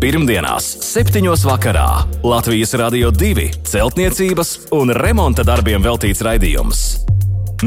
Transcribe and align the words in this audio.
Pirmdienās, 0.00 0.64
7. 0.80 1.28
vakarā 1.44 2.06
Latvijas 2.24 2.70
Rādio 2.80 3.10
2 3.12 3.50
celtniecības 3.68 4.52
un 4.72 4.94
remonta 4.96 5.44
darbiem 5.44 5.82
veltīts 5.84 6.22
raidījums. 6.24 6.80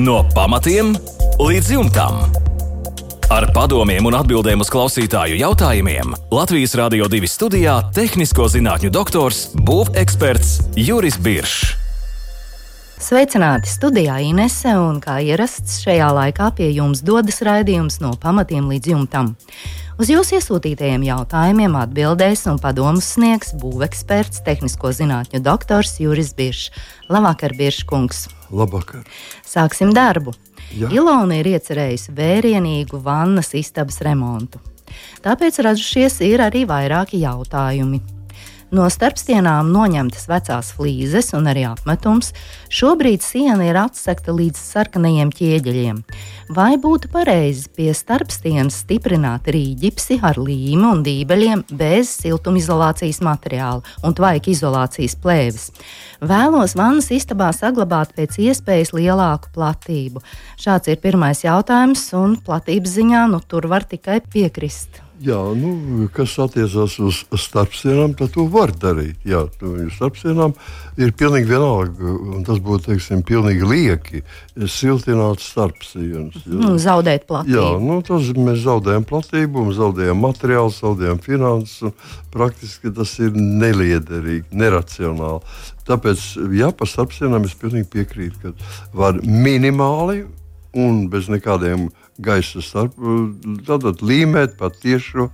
No 0.02 0.24
pamatiem 0.34 0.96
līdz 1.38 1.70
jumtam. 1.76 2.18
Ar 3.30 3.46
padomiem 3.54 4.10
un 4.10 4.18
atbildēm 4.18 4.66
uz 4.66 4.74
klausītāju 4.74 5.38
jautājumiem 5.44 6.18
Latvijas 6.34 6.74
Rādio 6.82 7.06
2 7.06 7.30
studijā- 7.30 7.78
tehnisko 8.00 8.50
zinātņu 8.50 8.90
doktors, 8.90 9.54
būveksperts 9.54 10.74
Juris 10.74 11.22
Biršs. 11.22 11.78
Sveicināti 12.98 13.70
studijā 13.70 14.18
Inese 14.24 14.74
un 14.80 15.02
kā 15.04 15.22
ierasts 15.22 15.84
šajā 15.86 16.10
laikā 16.18 16.50
pie 16.56 16.74
jums 16.74 17.04
dodas 17.04 17.42
raidījums 17.46 18.02
no 18.02 18.14
pamatiem 18.18 18.74
līdz 18.74 18.88
jumtam. 18.88 19.36
Uz 19.94 20.10
jūsu 20.10 20.40
iesūtītajiem 20.40 21.04
jautājumiem 21.06 21.76
atbildēs 21.78 22.48
un 22.50 22.58
padomus 22.62 23.12
sniegs 23.14 23.52
būveksperts, 23.62 24.42
tehnisko 24.42 24.90
zinātņu 24.90 25.44
doktors 25.46 26.00
Juris 26.02 26.32
Biršs. 26.34 26.72
Labvakar, 27.14 27.54
Birškungs! 27.60 28.24
Labvakar! 28.50 29.04
Sāksim 29.46 29.94
darbu! 29.94 30.34
Jā. 30.74 30.90
Ilona 30.98 31.38
ir 31.38 31.52
iecerējusi 31.52 32.16
vērienīgu 32.18 32.98
vannas 33.06 33.54
istabas 33.54 34.02
remontu. 34.02 34.58
Tāpēc 35.22 35.62
radušies 35.62 36.18
ir 36.26 36.42
arī 36.42 36.66
vairāki 36.70 37.22
jautājumi. 37.22 38.02
No 38.74 38.88
starpstienām 38.90 39.68
noņemtas 39.70 40.24
vecās 40.26 40.72
flīzes 40.74 41.28
un 41.38 41.46
arī 41.52 41.68
apmetums. 41.70 42.32
Šobrīd 42.74 43.22
siena 43.22 43.68
ir 43.68 43.78
atsekta 43.78 44.34
līdz 44.34 44.58
sarkanajiem 44.58 45.30
ķieģeļiem. 45.30 46.00
Vai 46.58 46.72
būtu 46.82 47.12
pareizi 47.14 47.70
pie 47.70 47.92
starpstienas 47.94 48.80
stiprināt 48.82 49.52
rīģipsi 49.54 50.18
ar 50.26 50.42
līmu 50.42 50.90
un 50.90 51.06
dībeļiem 51.06 51.64
bez 51.70 52.16
siltumizolācijas 52.24 53.22
materiāla 53.22 53.86
un 54.02 54.18
tvaika 54.18 54.50
izolācijas 54.50 55.20
plēves? 55.22 55.70
Vēlos 56.26 56.74
vannas 56.74 57.14
istabā 57.14 57.54
saglabāt 57.54 58.18
pēc 58.18 58.42
iespējas 58.42 58.96
lielāku 58.98 59.54
platību. 59.54 60.26
Šāds 60.58 60.90
ir 60.90 60.98
pirmais 61.04 61.46
jautājums, 61.46 62.10
un 62.18 62.40
platības 62.42 62.98
ziņā 62.98 63.28
nu, 63.38 63.46
tur 63.46 63.70
var 63.70 63.86
tikai 63.86 64.24
piekrist. 64.34 65.04
Jā, 65.24 65.38
nu, 65.56 66.08
kas 66.12 66.34
attiecās 66.44 66.98
uz 67.00 67.22
starpsienām, 67.40 68.12
tad 68.20 68.34
to 68.36 68.44
var 68.52 68.74
darīt. 68.76 69.22
Jā, 69.28 69.46
starpsienām 69.96 70.52
ir 71.00 71.14
pilnīgi 71.16 71.48
vienalga, 71.48 72.12
un 72.36 72.44
tas 72.48 72.60
būtu 72.64 72.90
teiksim, 72.90 73.22
pilnīgi 73.28 73.70
lieki 73.70 74.24
siltināt 74.68 75.40
starpsienas. 75.46 76.44
Nu, 76.50 76.74
zaudēt 76.82 77.28
platību. 77.30 77.56
Jā, 77.56 77.70
nu, 77.80 78.02
tas 78.04 78.34
mēs 78.36 78.66
zaudējam 78.66 79.08
platību, 79.08 79.66
zaudējam 79.78 80.20
materiālu, 80.26 80.76
zaudējam 80.76 81.24
finanses. 81.24 82.12
Praktiski 82.34 82.92
tas 82.92 83.16
ir 83.24 83.32
neliederīgi, 83.38 84.50
neracionāli. 84.52 85.56
Tāpēc, 85.88 86.30
jā, 86.60 86.74
par 86.76 86.90
starpsienām 86.92 87.48
es 87.48 87.56
pilnīgi 87.60 87.92
piekrītu, 87.96 88.44
ka 88.44 88.98
var 88.98 89.24
minimāli 89.24 90.26
un 90.74 91.06
bez 91.12 91.30
nekādiem 91.32 91.88
gaisa 92.22 92.62
starp, 92.62 92.98
tātad 93.68 94.04
līmēt 94.06 94.58
pat 94.60 94.76
tieši 94.84 95.28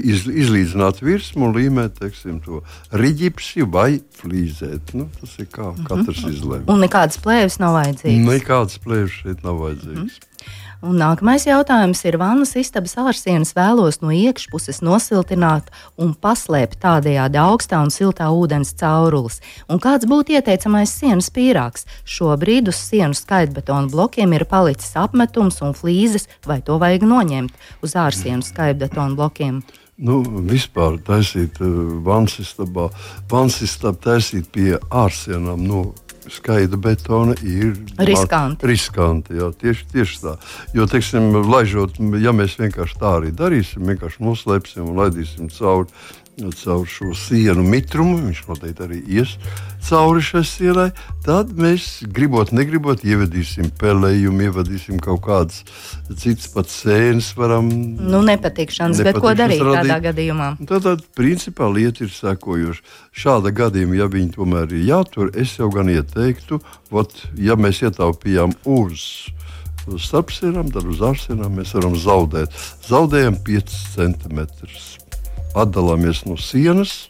iz, 0.00 0.24
izlīdzināt 0.26 1.02
virsmu 1.04 1.48
un 1.48 1.56
līmēt 1.56 1.98
teiksim, 2.00 2.38
to 2.44 2.62
riģipsi 2.96 3.66
vai 3.68 4.00
flīzēt. 4.20 4.94
Nu, 4.96 5.08
tas 5.20 5.36
ir 5.42 5.50
kā 5.52 5.72
katrs 5.88 6.24
izlemj. 6.30 6.64
Un 6.70 6.80
nekādas 6.84 7.20
plēves 7.24 7.60
nav 7.62 7.76
vajadzīgas. 7.76 8.24
Nekādas 8.32 8.80
plēves 8.84 9.20
šeit 9.20 9.44
nav 9.46 9.60
vajadzīgas. 9.64 10.16
Mm. 10.16 10.64
Un 10.78 10.94
nākamais 10.94 11.42
jautājums 11.42 12.04
ir, 12.06 12.14
vannas 12.22 12.52
istabas 12.54 12.92
ārsienas 13.02 13.50
vēlos 13.56 13.96
no 13.98 14.12
iekšpuses 14.14 14.78
nosiltināt 14.86 15.72
un 15.98 16.12
paslēpt 16.14 16.78
tādējādi 16.84 17.40
augstā 17.42 17.80
un 17.82 17.90
siltā 17.90 18.28
ūdens 18.30 18.70
caurules. 18.78 19.40
Un 19.66 19.82
kāds 19.82 20.06
būtu 20.06 20.36
ieteicamais 20.38 20.92
sienas 20.94 21.32
pīrāgs? 21.34 21.82
Šobrīd 22.06 22.70
uz 22.70 22.78
sienu 22.78 23.18
skaitbetonu 23.18 23.90
blokiem 23.90 24.38
ir 24.38 24.46
palicis 24.46 24.94
apmetums 24.94 25.58
un 25.66 25.74
flīzes, 25.74 26.30
vai 26.46 26.60
to 26.62 26.78
vajag 26.78 27.10
noņemt 27.10 27.58
uz 27.82 27.98
ārsienu 27.98 28.46
skaitbetonu 28.46 29.18
blokiem? 29.18 29.64
Nu, 29.98 30.20
vispār 30.46 31.00
taisīt 31.02 31.58
uh, 31.58 31.72
vannas 32.06 32.38
istabā, 32.38 32.86
vannas 33.26 33.58
istabā 33.66 33.98
taisīt 34.12 34.46
pie 34.54 34.76
ārsienām. 34.94 35.58
Nu, 35.66 35.88
skaita 36.32 36.78
betona 36.80 37.34
ir 37.42 37.74
riskanti. 37.98 38.66
riskanti 38.68 39.38
jā, 39.38 39.50
tieši, 39.60 39.86
tieši 39.92 40.22
tā. 40.22 40.36
Jo, 40.76 40.86
teiksim, 40.90 41.30
laižot, 41.48 41.98
ja 42.22 42.34
mēs 42.36 42.58
vienkārši 42.60 42.98
tā 43.00 43.14
arī 43.20 43.34
darīsim, 43.34 43.86
vienkārši 43.88 44.24
noslēpsim 44.24 44.88
un 44.88 45.02
laidīsim 45.02 45.52
cauri 45.54 45.88
caur 46.58 46.86
šo 46.86 47.12
sienu 47.18 47.64
mitrumu, 47.66 48.20
viņš 48.28 48.44
noteikti 48.48 48.86
arī 48.86 49.02
ies 49.18 49.36
cauri 49.88 50.22
šai 50.22 50.42
sienai, 50.46 50.88
tad 51.24 51.52
mēs 51.58 51.86
gribot, 52.14 52.50
negribot, 52.56 53.04
ievedīsim 53.06 53.70
pelējumu, 53.80 54.48
ievedīsim 54.48 55.00
kaut 55.02 55.22
kādas 55.26 55.62
citas 56.18 56.50
pat 56.52 56.70
sēnes. 56.72 57.30
Varam, 57.38 57.70
nu, 57.70 58.20
nepatikšanas, 58.26 59.02
bet 59.06 59.20
ko 59.22 59.32
darīt 59.38 59.62
radīt. 59.62 59.80
tādā 59.80 59.98
gadījumā? 60.08 60.50
Tad, 60.68 60.84
tad, 60.86 61.06
principā, 61.18 61.70
lieta 61.72 62.04
ir 62.06 62.12
sekojoša. 62.14 62.84
Šāda 63.18 63.52
gadījuma, 63.54 63.98
ja 64.02 64.10
viņi 64.12 64.34
tomēr 64.36 64.76
ir 64.76 64.86
jātur, 64.90 65.32
es 65.38 65.56
jau 65.58 65.70
gan 65.74 65.90
ieteiktu, 65.92 66.60
ot, 66.90 67.16
ja 67.38 67.58
mēs 67.58 67.82
ietaupījām 67.86 68.56
uz 68.68 69.08
starpsienām, 69.88 70.68
tad 70.74 70.84
uz 70.90 71.00
ārsienām 71.00 71.54
mēs 71.56 71.72
varam 71.78 71.96
zaudēt. 71.96 72.52
Zaudējam 72.84 73.38
5 73.46 73.76
centimetrus 73.94 74.98
atdalāmies 75.62 76.24
no 76.28 76.36
sienas, 76.40 77.08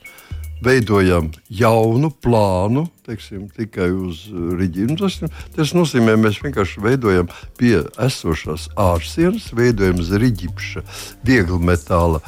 veidojam 0.64 1.30
jaunu 1.50 2.10
plānu, 2.22 2.86
teiksim, 3.08 3.46
tikai 3.56 3.88
uz 3.94 4.26
rīģiem. 4.32 4.96
Tas, 5.00 5.20
tas 5.54 5.72
nozīmē, 5.76 6.16
ka 6.16 6.22
mēs 6.26 6.40
vienkārši 6.44 6.82
veidojam 6.84 7.30
pie 7.60 7.78
esošās 8.04 8.68
ārsienas, 8.78 9.48
veidojam 9.56 10.02
uz 10.02 10.12
rīģipša 10.12 10.84
viegla 11.28 11.60
metāla 11.70 12.20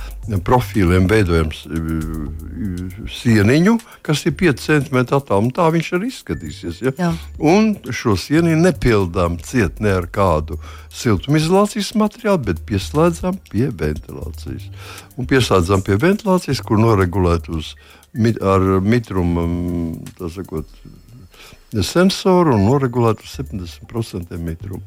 profiliem, 0.46 1.08
veidojam 1.10 1.50
sieniņu, 3.10 3.76
kas 4.06 4.24
ir 4.28 4.36
5 4.40 4.64
cm 4.66 5.02
attālumā. 5.02 5.52
Tā 5.56 5.68
viņš 5.74 5.92
arī 5.98 6.10
izskatīsies. 6.12 6.82
Ja? 6.86 6.94
Jā. 7.00 7.12
Un 7.42 7.74
šo 7.92 8.16
sieniņu 8.20 8.62
nepildām 8.62 9.40
ciet 9.44 9.82
ne 9.82 9.96
ar 9.98 10.08
kādu 10.12 10.60
siltumizolācijas 10.94 11.92
materiālu, 11.98 12.44
bet 12.50 12.64
pieslēdzam 12.68 13.38
pie 13.50 13.68
ventilācijas. 13.68 14.70
Un 15.18 15.28
pieslēdzam 15.30 15.84
pie 15.86 15.98
ventilācijas, 16.00 16.62
kur 16.64 16.80
noregulēt 16.80 17.50
uz 17.52 17.74
mit, 18.12 18.40
ar 18.42 18.80
mitrumu 18.82 19.46
sakot, 20.30 20.68
sensoru 21.86 22.56
un 22.56 22.66
noregulēt 22.66 23.22
uz 23.24 23.36
70% 23.38 24.36
mitrumu. 24.42 24.82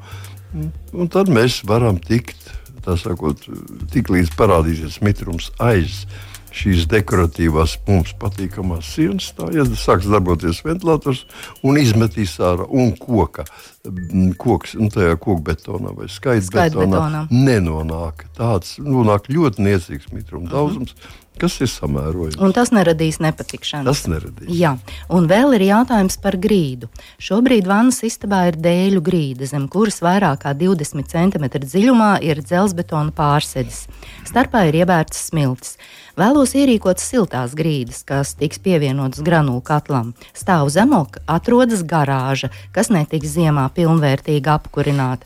Un 0.94 1.10
tad 1.10 1.32
mēs 1.34 1.62
varam 1.68 1.98
tikt, 2.02 2.52
sakot, 2.84 3.48
tik 3.94 4.12
līdz 4.12 4.34
parādīsies 4.38 5.00
mitrums 5.06 5.50
aiz 5.64 6.04
šīs 6.54 6.86
dekoratīvās, 6.92 7.78
mums 7.88 8.14
patīkamās 8.22 8.94
sienas, 8.96 9.32
tā 9.38 9.50
sāks 9.80 10.10
darboties 10.12 10.62
ventilators 10.66 11.26
un 11.66 11.80
izmetīs 11.82 12.38
ārā 12.44 12.68
un 12.70 12.94
koka. 13.00 13.48
Koks, 14.40 14.78
nu, 14.80 14.88
tajā 14.94 15.18
koku 15.20 15.42
betonā 15.50 15.92
vai 15.98 16.08
skaidrs 16.12 16.54
betonā 16.54 17.26
nenonāk. 17.32 18.28
Tāds 18.38 18.78
nonāk 18.80 19.28
ļoti 19.34 19.66
niecīgs 19.66 20.14
mitruma 20.16 20.48
daudzums. 20.54 20.94
Uh 20.94 21.04
-huh 21.04 21.24
kas 21.40 21.58
ir 21.64 21.70
samērojams. 21.72 22.38
Un 22.44 22.54
tas 22.56 22.72
neradīs 22.74 23.20
nepatikšanu. 23.24 23.88
Tas 23.90 24.04
neradīs. 24.10 24.52
Jā, 24.54 24.76
un 25.14 25.28
vēl 25.32 25.58
ir 25.58 25.66
jautājums 25.70 26.18
par 26.22 26.38
grīdu. 26.42 26.90
Šobrīd 27.24 27.68
vannas 27.70 28.04
istabā 28.06 28.46
ir 28.52 28.60
dēļu 28.62 29.04
grīda, 29.06 29.48
zem 29.50 29.68
kuras 29.72 30.02
vairāk 30.04 30.44
kā 30.46 30.54
20 30.58 31.10
cm 31.10 31.50
dziļumā 31.66 32.14
ir 32.26 32.44
dzelzbetona 32.46 33.14
pārsēdis. 33.18 33.86
Starpā 34.30 34.68
ir 34.70 34.84
iebērtas 34.84 35.30
smiltis. 35.32 35.78
Vēlos 36.14 36.52
ierīkot 36.54 37.02
siltās 37.02 37.56
grīdas, 37.58 38.04
kas 38.06 38.36
tiks 38.38 38.60
pievienotas 38.62 39.24
granulu 39.26 39.64
katlam. 39.66 40.12
Stāv 40.38 40.70
zemok, 40.70 41.18
atrodas 41.26 41.82
garāža, 41.90 42.52
kas 42.76 42.92
netiks 42.94 43.32
ziemā 43.34 43.64
pilnvērtīgi 43.74 44.52
apkurināta. 44.54 45.26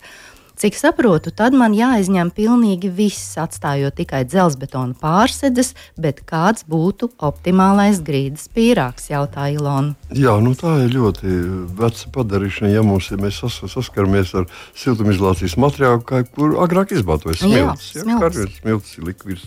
Cik 0.57 0.73
saprotu, 0.73 1.29
tad 1.29 1.53
man 1.53 1.75
jāizņem 1.77 2.31
pilnīgi 2.33 2.89
viss, 2.89 3.35
atstājot 3.37 3.93
tikai 3.99 4.23
dzelzbetona 4.25 4.95
pārsēdes, 4.97 5.75
bet 6.01 6.23
kāds 6.25 6.63
būtu 6.65 7.11
optimālais 7.21 7.99
grīdas 8.01 8.47
pīrāgs, 8.49 9.11
jautāja 9.11 9.59
Ilona. 9.59 9.93
Jā, 10.17 10.33
nu 10.41 10.55
tā 10.57 10.71
ir 10.87 10.95
ļoti 10.95 11.33
veca 11.77 12.09
padarīšana, 12.15 12.71
ja 12.73 12.81
mums, 12.81 13.11
ja 13.13 13.19
mēs 13.21 13.37
sas, 13.43 13.59
saskaramies 13.69 14.33
ar 14.33 14.47
siltumizolācijas 14.73 15.59
materiālu, 15.61 16.01
kā, 16.09 16.23
kur 16.25 16.57
agrāk 16.65 16.95
izmantoja 16.97 17.37
smilts. 17.37 17.91
Jā, 17.93 18.01
jā, 18.01 18.17
smilts. 18.17 18.57
smilts 18.57 18.97
ir 18.97 19.07
likvids. 19.11 19.45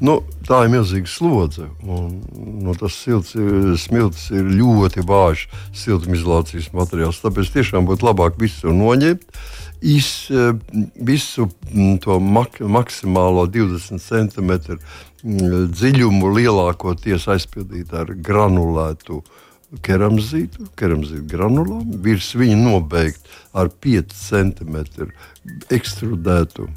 Nu, 0.00 0.22
tā 0.48 0.62
ir 0.64 0.72
milzīga 0.72 1.12
slodze, 1.18 1.68
un 1.84 2.16
nu, 2.64 2.78
tas 2.80 2.96
silts, 2.96 3.36
smilts 3.84 4.30
ir 4.32 4.48
ļoti 4.56 5.04
vājš 5.04 5.44
siltumizolācijas 5.84 6.72
materiāls, 6.72 7.20
tāpēc 7.20 7.52
tiešām 7.60 7.92
būtu 7.92 8.08
labāk 8.08 8.40
visu 8.40 8.72
noņemt 8.72 9.28
iz, 9.80 10.28
visu 10.96 11.48
to 12.02 12.20
mak 12.20 12.60
maksimālo 12.60 13.46
20 13.50 14.02
centimetru 14.02 14.78
dziļumu 15.22 16.30
lielākoties 16.36 17.26
aizpildīt 17.32 17.92
ar 17.96 18.12
granulētu 18.14 19.22
keramzītu, 19.82 20.68
keramzītu 20.78 21.26
granulām, 21.30 21.90
virs 22.02 22.30
viņa 22.38 22.56
nobeigt 22.60 23.26
ar 23.56 23.70
5 23.82 24.14
centimetru 24.14 25.10
ekstrudētu. 25.74 26.68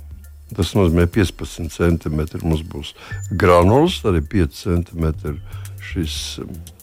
Tas 0.58 0.74
nozīmē 0.74 1.06
15 1.14 1.70
centimetri 1.70 2.42
mums 2.42 2.64
būs 2.66 2.96
granulas, 3.30 4.00
arī 4.10 4.24
5 4.26 4.56
centimetri 4.64 5.38
šis 5.90 6.16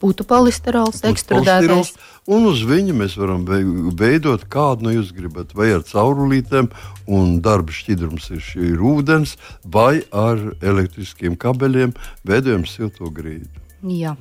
putu 0.00 0.26
polisterols, 0.28 1.02
ekstrudētais. 1.06 1.94
Un 2.26 2.48
uz 2.50 2.64
viņa 2.66 2.94
mēs 2.98 3.14
varam 3.20 3.44
veidot 3.46 4.42
kādu 4.50 4.86
no 4.86 4.90
nu 4.90 4.96
jūs 4.98 5.12
gribat. 5.14 5.54
Vai 5.54 5.70
ar 5.76 5.84
caurulītēm, 5.86 6.70
un 7.06 7.36
darba 7.44 7.74
šķidrums 7.74 8.30
ir, 8.34 8.42
ir 8.72 8.82
ūdens, 8.82 9.36
vai 9.62 10.02
ar 10.10 10.42
elektriskiem 10.58 11.38
kabeļiem 11.38 11.94
veidojam 12.26 12.66
silto 12.66 13.12
grīdu. 13.14 13.62
Jā. 13.86 14.16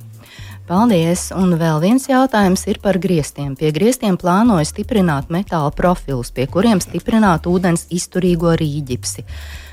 Paldies! 0.66 1.28
Un 1.30 1.52
vēl 1.60 1.76
viens 1.78 2.08
jautājums 2.10 2.64
ir 2.66 2.80
par 2.82 2.96
griestiem. 2.98 3.52
Pie 3.54 3.68
griestiem 3.70 4.16
plānoja 4.18 4.66
stiprināt 4.66 5.28
metāla 5.30 5.70
profilus, 5.70 6.32
pie 6.34 6.48
kuriem 6.50 6.80
stiprināt 6.82 7.46
ūdens 7.46 7.84
izturīgo 7.94 8.56
rīģipsi. 8.58 9.22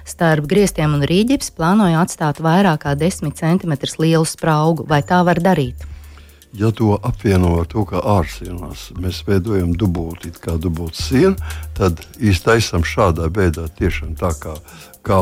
Starp 0.05 0.45
griestiem 0.51 0.93
un 0.93 1.01
rīģipsi 1.09 1.55
plānoja 1.57 2.03
atstāt 2.05 2.43
vairāk 2.45 2.83
kā 2.85 2.93
10 2.93 3.33
cm 3.33 3.73
lielu 4.03 4.29
spraugu. 4.35 4.85
Vai 4.85 5.01
tā 5.01 5.23
var 5.25 5.41
darīt? 5.41 5.81
Ja 6.53 6.71
to 6.71 6.99
apvieno 7.01 7.55
ar 7.59 7.65
to, 7.65 7.81
ka 7.89 7.97
ārsienās 7.97 8.91
mēs 9.01 9.23
veidojam 9.25 9.71
dubultī, 9.73 10.29
kā 10.37 10.53
dubultā 10.61 11.01
siena, 11.01 11.53
tad 11.73 12.03
iztaisam 12.21 12.85
šādā 12.85 13.25
veidā 13.33 13.65
tiešām 13.73 14.13
tā 14.19 14.29
kā, 14.37 14.53
kā 15.01 15.17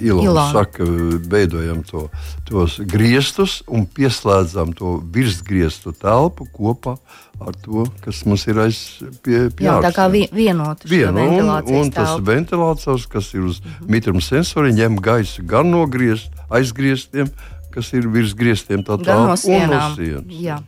Ilona 0.00 0.46
saka, 0.54 0.86
veidojam 1.28 1.82
to, 1.84 2.06
tos 2.48 2.78
griestus 2.80 3.58
un 3.68 3.84
pieslēdzam 3.84 4.72
to 4.78 4.96
virsgriestu 5.12 5.92
telpu 5.92 6.48
kopā 6.48 6.96
ar 7.40 7.60
to, 7.60 7.84
kas 8.00 8.24
mums 8.24 8.48
ir 8.48 8.64
aiz 8.64 8.80
pie, 9.20 9.46
pie 9.52 9.68
Jā, 9.68 9.78
tā 9.84 9.92
kā 9.96 10.08
vienot 10.12 10.88
Vienu, 10.88 11.28
un, 11.40 11.54
un 11.60 11.92
tas 11.92 12.14
telpu. 12.16 12.26
ventilators, 12.32 13.06
kas 13.06 13.32
ir 13.34 13.44
uz 13.44 13.60
mm 13.60 13.68
-hmm. 13.70 13.92
mitruma 13.92 14.20
sensori, 14.20 14.72
ņem 14.72 15.00
gaisu 15.00 15.42
gan 15.44 15.70
no 15.70 15.86
griezt, 15.86 16.32
aizgrieztiem, 16.48 17.28
kas 17.74 17.92
ir 17.96 18.08
virs 18.12 18.34
griestiem, 18.36 18.84
tā 18.86 18.98
tā 19.00 19.16
no 19.24 19.36
sienām. 19.38 19.96
Jā. 20.28 20.60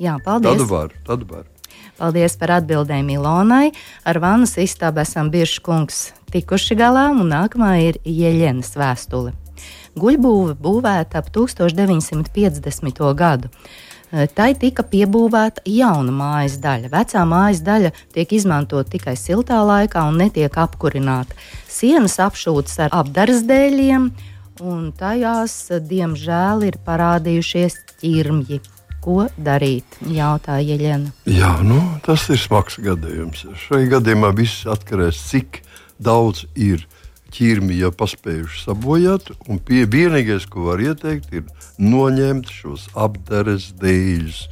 Jā, 0.00 0.16
paldies. 0.24 0.62
Tad 0.62 0.70
var, 0.70 0.94
tad 1.04 1.26
var. 1.28 1.44
Paldies 2.00 2.38
par 2.40 2.54
atbildēm 2.56 3.10
Ilonai. 3.12 3.74
Ar 4.08 4.20
vannas 4.22 4.56
istabu 4.60 5.02
esam 5.02 5.28
bieži 5.32 5.60
kungs 5.60 6.06
tikuši 6.32 6.78
galā, 6.78 7.10
un 7.12 7.28
nākamā 7.28 7.74
ir 7.84 8.00
Ieļenas 8.08 8.72
vēstule. 8.80 9.34
Guļbūve 10.00 10.54
būvēta 10.62 11.20
ap 11.20 11.28
1950. 11.34 13.04
gadu. 13.18 13.50
Tai 14.10 14.48
tika 14.58 14.82
piebūvēta 14.82 15.62
jauna 15.70 16.14
mājas 16.14 16.56
daļa. 16.62 16.88
Vecā 16.90 17.22
mājas 17.28 17.60
daļa 17.66 17.92
tiek 18.14 18.32
izmantota 18.34 18.96
tikai 18.96 19.14
siltā 19.18 19.60
laikā 19.62 20.02
un 20.08 20.18
netiek 20.18 20.56
apkurināta. 20.58 21.36
Sienas 21.70 22.16
apšūtas 22.22 22.80
ar 22.86 22.96
apdars 23.02 23.44
dēļiem, 23.46 24.08
un 24.60 24.90
tajās, 24.96 25.54
diemžēl, 25.88 26.66
ir 26.68 26.78
parādījušies 26.86 27.78
ķirmji. 28.00 28.60
Ko 29.00 29.24
darīt? 29.40 29.96
Jautāja 30.12 30.74
Jeļena. 30.74 31.14
Jā, 31.32 31.54
nu, 31.64 31.80
tas 32.04 32.26
ir 32.28 32.40
smags 32.40 32.76
gadījums. 32.84 33.46
Šai 33.62 33.86
gadījumā 33.88 34.34
viss 34.36 34.66
atkarīgs, 34.68 35.22
cik 35.30 35.62
daudz 35.96 36.44
ir 36.52 36.84
ķirmi 37.32 37.78
jau 37.80 37.92
paspējuši 37.96 38.64
sabojāt. 38.66 39.30
Pie, 39.66 39.86
vienīgais, 39.88 40.44
ko 40.50 40.68
var 40.68 40.82
ieteikt, 40.84 41.32
ir 41.32 41.48
noņemt 41.80 42.52
šos 42.52 42.90
apdares 42.98 43.70
dēļus. 43.80 44.44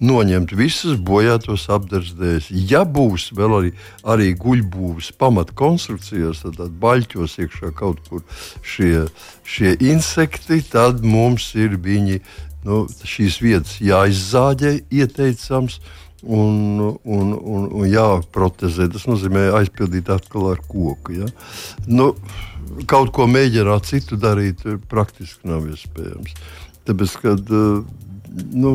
Noņemt 0.00 0.54
visus 0.56 0.96
bojātos 0.96 1.66
apdares 1.72 2.14
dēļus. 2.16 2.50
Ja 2.70 2.86
būs 2.88 3.30
vēl 3.36 3.56
arī, 3.58 3.72
arī 4.08 4.30
guļbūves 4.40 5.12
pamatkonstrukcijās, 5.20 6.44
tad, 6.46 6.56
tad 6.60 6.76
baļķos 6.80 7.36
iekšā 7.44 7.72
kaut 7.76 8.00
kur 8.08 8.24
šie, 8.64 9.06
šie 9.44 9.74
insekti, 9.92 10.62
tad 10.72 11.04
mums 11.04 11.52
ir 11.58 11.76
viņi. 11.80 12.22
Nu, 12.60 12.82
šīs 13.08 13.38
vietas 13.40 13.78
jāizzāģē, 13.80 14.72
ieteicams, 14.92 15.78
un, 16.22 16.78
un, 17.02 17.32
un, 17.32 17.68
un 17.72 17.86
jāprotezē. 17.88 18.88
Tas 18.92 19.06
nozīmē 19.08 19.48
aizpildīt 19.60 20.10
atkal 20.12 20.50
ar 20.52 20.60
koku. 20.68 21.20
Ja? 21.22 21.28
Nu, 21.88 22.12
kaut 22.90 23.12
ko 23.16 23.26
mēģināt 23.30 23.88
citu 23.90 24.18
darīt, 24.20 24.64
praktiski 24.90 25.50
nav 25.50 25.68
iespējams. 25.70 26.36
Tāpēc, 26.90 27.16
kad, 27.22 27.50
nu, 28.50 28.72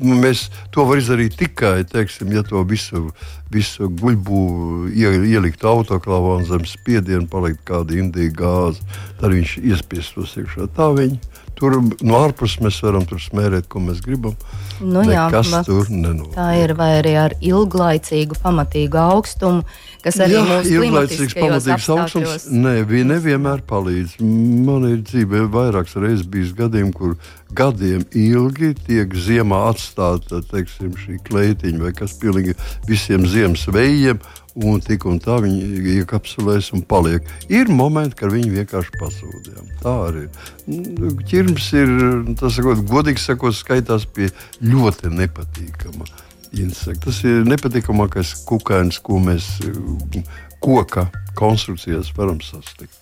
nu, 0.00 0.16
mēs 0.20 0.46
to 0.74 0.84
varam 0.88 1.00
izdarīt 1.00 1.38
tikai, 1.40 1.86
teiksim, 1.88 2.32
ja 2.36 2.42
to 2.46 2.62
visu, 2.68 3.06
visu 3.52 3.88
guļbūvu 4.00 4.90
ielikt 4.92 5.64
autoklāvā 5.64 6.38
un 6.40 6.48
zem 6.48 6.66
spiediena 6.68 7.24
palikt 7.30 7.64
kāda 7.68 7.96
indīga 7.96 8.36
gāze, 8.42 8.84
tad 9.20 9.32
viņš 9.36 9.56
iespiestos 9.62 10.36
iekšā. 10.40 10.68
Tā 10.76 10.90
viņi 10.96 11.20
Tur 11.60 11.76
no 11.80 12.20
ārpuses 12.22 12.60
mēs 12.64 12.80
varam 12.84 13.04
smērēt, 13.04 13.68
ko 13.68 13.82
mēs 13.84 14.00
gribam. 14.04 14.36
Nu, 14.80 15.02
jā, 15.04 15.26
kas 15.32 15.50
tur 15.66 15.90
nenotiek. 15.92 16.32
Tā 16.38 16.48
ir 16.56 16.72
vai 16.78 16.88
arī 17.02 17.12
ar 17.20 17.34
ilglaicīgu, 17.44 18.38
pamatīgu 18.40 18.96
augstumu, 19.02 19.66
kas 20.00 20.16
arī 20.24 20.38
jā, 20.38 20.44
mūsu 20.48 20.78
ilglaicīgs, 20.78 21.36
pamatīgs 21.36 21.88
augstums. 21.92 22.48
Nē, 22.48 22.78
bija 22.88 23.10
nevienmēr 23.10 23.60
palīdz. 23.68 24.16
Man 24.24 24.88
ir 24.88 25.04
dzīvē 25.04 25.44
vairākas 25.52 25.98
reizes 26.00 26.24
bijis 26.32 26.54
gadījumi, 26.56 26.96
kur 26.96 27.18
gadiem 27.52 28.06
ilgi 28.16 28.72
tiek 28.86 29.12
ziemā 29.12 29.60
atstāta 29.74 30.40
teiksim, 30.50 30.94
šī 30.96 31.20
kleitiņa 31.28 31.84
vai 31.84 31.92
kas 31.96 32.16
pilnīgi 32.22 32.56
visiem 32.88 33.26
ziemas 33.28 33.66
vējiem 33.68 34.22
un 34.54 34.80
tik 34.84 35.06
un 35.08 35.20
tā 35.22 35.38
viņi 35.44 35.82
iekapsulēs 36.00 36.72
un 36.76 36.82
paliek. 36.86 37.26
Ir 37.52 37.70
momenti, 37.72 38.18
kad 38.20 38.32
viņi 38.34 38.50
vienkārši 38.58 38.96
pazūd. 39.00 39.50
Tā 39.82 39.94
arī 40.08 40.26
ir. 40.26 41.14
Ķirms 41.30 41.70
ir, 41.78 41.94
tas 42.40 42.58
sakot, 42.58 42.82
godīgi 42.90 43.22
sakot, 43.22 43.56
skaitās 43.56 44.06
pie 44.10 44.30
ļoti 44.64 45.12
nepatīkama 45.14 46.08
insekta. 46.58 47.08
Tas 47.08 47.22
ir 47.26 47.44
nepatīkamākais 47.48 48.34
kukainis, 48.48 49.00
ko 49.02 49.20
mēs 49.22 49.52
koka 50.60 51.08
konstrukcijās 51.38 52.10
varam 52.16 52.40
sasniegt. 52.44 52.96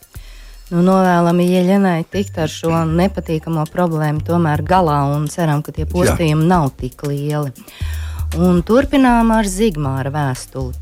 Nu, 0.69 0.83
novēlam 0.85 1.39
Ieļenai 1.41 2.03
tikt 2.12 2.37
ar 2.43 2.50
šo 2.53 2.83
nepatīkamo 2.91 3.65
problēmu 3.73 4.21
tomēr 4.27 4.61
galā 4.69 4.99
un 5.15 5.25
ceram, 5.33 5.62
ka 5.64 5.73
tie 5.73 5.87
postījumi 5.88 6.45
Jā. 6.45 6.50
nav 6.50 6.69
tik 6.76 7.07
lieli. 7.09 7.55
Un 8.37 8.61
turpinām 8.61 9.30
ar 9.32 9.47
Zigmāra 9.49 10.11
vēstuli. 10.12 10.75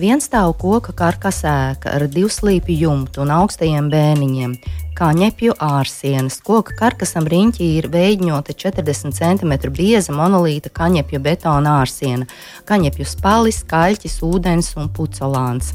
Vienstāvu 0.00 0.52
koka 0.60 0.92
karkas 0.96 1.40
ēka 1.48 1.94
ar 1.96 2.04
divslīpju 2.12 2.76
jumtu 2.82 3.22
un 3.24 3.32
augstajiem 3.32 3.88
bēniņiem, 3.92 4.52
kā 4.96 5.08
ņepju 5.16 5.56
ārsienas. 5.64 6.36
Koka 6.44 6.76
karkasam 6.76 7.24
riņķī 7.24 7.70
ir 7.78 7.88
veidņota 7.92 8.52
40 8.52 9.16
cm 9.16 9.72
bieza 9.72 10.12
monolīta 10.12 10.68
kaņepju 10.76 11.22
betona 11.24 11.78
ārsiena, 11.80 12.28
kaņepju 12.68 13.08
spalis, 13.08 13.62
kaļķis, 13.64 14.20
ūdens 14.28 14.74
un 14.76 14.92
pucelāns 14.92 15.72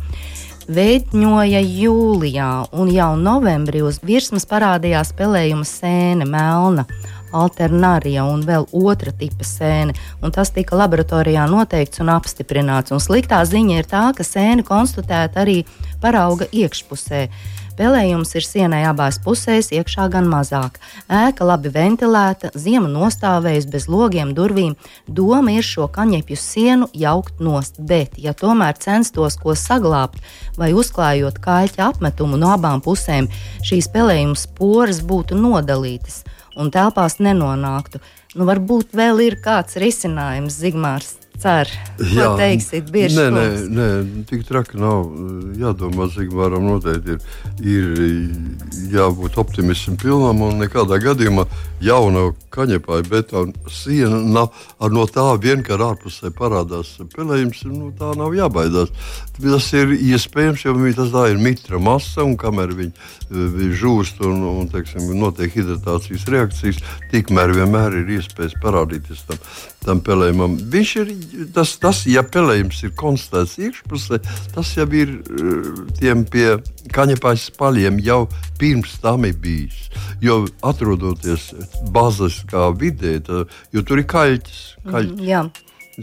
veidņoja 0.66 1.60
jūlijā, 1.62 2.52
un 2.74 2.90
jau 2.90 3.12
novembrī 3.22 3.84
uz 3.86 4.00
virsmas 4.02 4.48
parādījās 4.50 5.12
pelējuma 5.18 5.66
sēne, 5.70 6.26
melna 6.26 6.88
alternārija 7.36 8.26
un 8.30 8.46
vēl 8.48 8.68
otra 8.76 9.14
tipa 9.16 9.48
sēne, 9.48 9.96
tas 10.36 10.52
tika 10.56 10.76
laboratorijā 10.80 11.46
noteikts 11.52 12.02
un 12.04 12.14
apstiprināts. 12.16 12.96
Un 12.96 13.04
sliktā 13.04 13.44
ziņa 13.48 13.78
ir 13.82 13.92
tā, 13.92 14.08
ka 14.16 14.26
sēne 14.26 14.66
konstatēta 14.68 15.44
arī 15.46 15.62
parauga 16.04 16.50
iekšpusē. 16.52 17.28
Pelējums 17.76 18.30
ir 18.40 18.46
sienai 18.48 18.86
abās 18.88 19.18
pusēs, 19.20 19.68
iekšā 19.76 20.06
gan 20.14 20.30
mazāk. 20.32 20.78
Ēka 21.12 21.44
labi 21.44 21.72
ventilēta, 21.76 22.54
ziema 22.56 22.88
nostāvējusi 22.88 23.72
bez 23.74 23.88
logiem, 23.92 24.32
durvīm. 24.38 24.78
Doma 25.12 25.58
ir 25.58 25.68
šo 25.68 25.90
kaņepju 25.92 26.40
sienu 26.40 26.88
jaukt 26.96 27.44
nost, 27.44 27.82
bet, 27.92 28.16
ja 28.16 28.32
tomēr 28.32 28.80
censtos 28.80 29.36
ko 29.42 29.58
saglabāt 29.60 30.16
vai 30.56 30.72
uzklājot 30.72 31.42
kāļķa 31.44 31.90
apmetumu 31.90 32.40
no 32.40 32.54
abām 32.56 32.80
pusēm, 32.86 33.28
šīs 33.68 33.92
pelējuma 33.92 34.40
sporas 34.40 35.04
būtu 35.04 35.36
nodalītas 35.36 36.24
un 36.56 36.72
telpās 36.74 37.20
nenonāktu. 37.20 38.02
Nu, 38.36 38.48
varbūt 38.50 38.96
vēl 38.96 39.22
ir 39.28 39.40
kāds 39.44 39.78
risinājums, 39.82 40.58
Zigmārs. 40.60 41.25
Cer. 41.42 41.70
Jā, 42.00 42.32
Ko 42.32 42.40
teiksit, 42.40 42.90
bieži 42.92 43.18
nē, 43.18 43.26
nē, 43.32 43.46
nē, 43.78 43.88
tik 44.30 44.46
traki 44.48 44.80
nav. 44.82 45.12
Jādomā, 45.60 46.10
Zigmāram 46.14 46.66
noteikti 46.68 47.16
ir, 47.16 47.86
ir 48.00 48.92
jābūt 48.94 49.40
optimistam 49.42 50.00
pilnam 50.02 50.44
un 50.46 50.60
nekādā 50.64 51.00
gadījumā 51.04 51.48
jauna 51.84 52.30
kaņepāja 52.56 53.06
betona 53.10 53.72
siena 53.72 54.20
nav 54.24 54.54
ar 54.80 54.94
no 54.94 55.06
tā 55.12 55.26
vien, 55.42 55.64
ka 55.66 55.76
ārpusē 55.76 56.32
parādās 56.36 56.96
pelējums, 57.16 57.64
nu, 57.70 57.92
tā 58.00 58.14
nav 58.18 58.36
jābaidās. 58.36 58.94
Tas 59.36 59.68
ir 59.76 59.92
iespējams, 59.96 60.64
jo 60.66 60.76
tas 60.96 61.12
tā 61.12 61.26
ir 61.34 61.42
mitra 61.42 61.80
masa 61.82 62.24
un 62.24 62.38
kamēr 62.40 62.72
viņi 62.78 63.72
žūst 63.82 64.22
un, 64.26 64.44
un 64.62 64.70
teiksim, 64.72 65.12
notiek 65.20 65.54
hidratācijas 65.56 66.28
reakcijas, 66.32 66.82
tikmēr 67.12 67.56
vienmēr 67.60 68.00
ir 68.02 68.16
iespējas 68.20 68.56
parādīties 68.64 69.26
tam, 69.28 69.42
tam 69.86 70.04
pelējumam. 70.06 70.58
Viņš 70.72 70.96
ir 71.04 71.12
tas, 71.56 71.76
tas, 71.82 72.04
ja 72.10 72.24
pelējums 72.24 72.84
ir 72.88 72.94
konstatēts 72.98 73.58
iekšpusē, 73.62 74.22
tas 74.56 74.72
jau 74.78 74.88
ir 74.96 75.18
eh, 75.20 75.84
tiem 76.00 76.26
pie 76.30 76.48
kaņepājas 76.96 77.50
paļiem 77.60 78.00
jau 78.06 78.26
pirms 78.62 78.98
tam 79.04 79.28
ir 79.28 79.38
bijis. 79.42 79.90
Jo 80.24 80.44
atrodoties 80.66 81.52
baziskā 81.96 82.70
vidē, 82.80 83.20
tā, 83.26 83.46
jo 83.76 83.86
tur 83.86 84.02
ir 84.04 84.10
kaļķis. 84.12 84.66
kaļķis. 84.86 85.16
Mm, 85.20 85.30
jā 85.30 85.46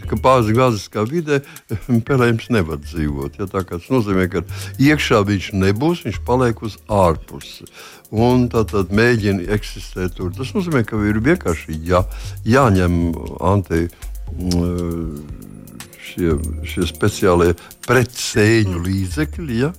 ka 0.01 0.17
bāziskā 0.17 1.03
vidē 1.09 1.41
pelējums 2.07 2.49
nevar 2.53 2.79
dzīvot. 2.81 3.37
Ja, 3.39 3.47
tas 3.49 3.89
nozīmē, 3.93 4.27
ka 4.31 4.43
iekšā 4.81 5.21
viņš 5.27 5.51
nebūs, 5.59 6.05
viņš 6.07 6.21
paliek 6.27 6.63
uz 6.65 6.79
ārpusi. 6.89 7.67
Un 8.13 8.47
tā 8.53 8.63
tad 8.69 8.93
mēģina 8.93 9.47
eksistēt 9.55 10.17
tur. 10.17 10.33
Tas 10.37 10.53
nozīmē, 10.53 10.83
ka 10.85 10.99
ir 11.09 11.21
vienkārši 11.23 11.77
jā, 11.85 12.03
jāņem 12.45 12.97
anti 13.41 13.87
šie, 16.03 16.37
šie 16.67 16.87
speciālie 16.89 17.53
pretsēņu 17.87 18.81
līdzekļi. 18.85 19.59
Ja? 19.63 19.73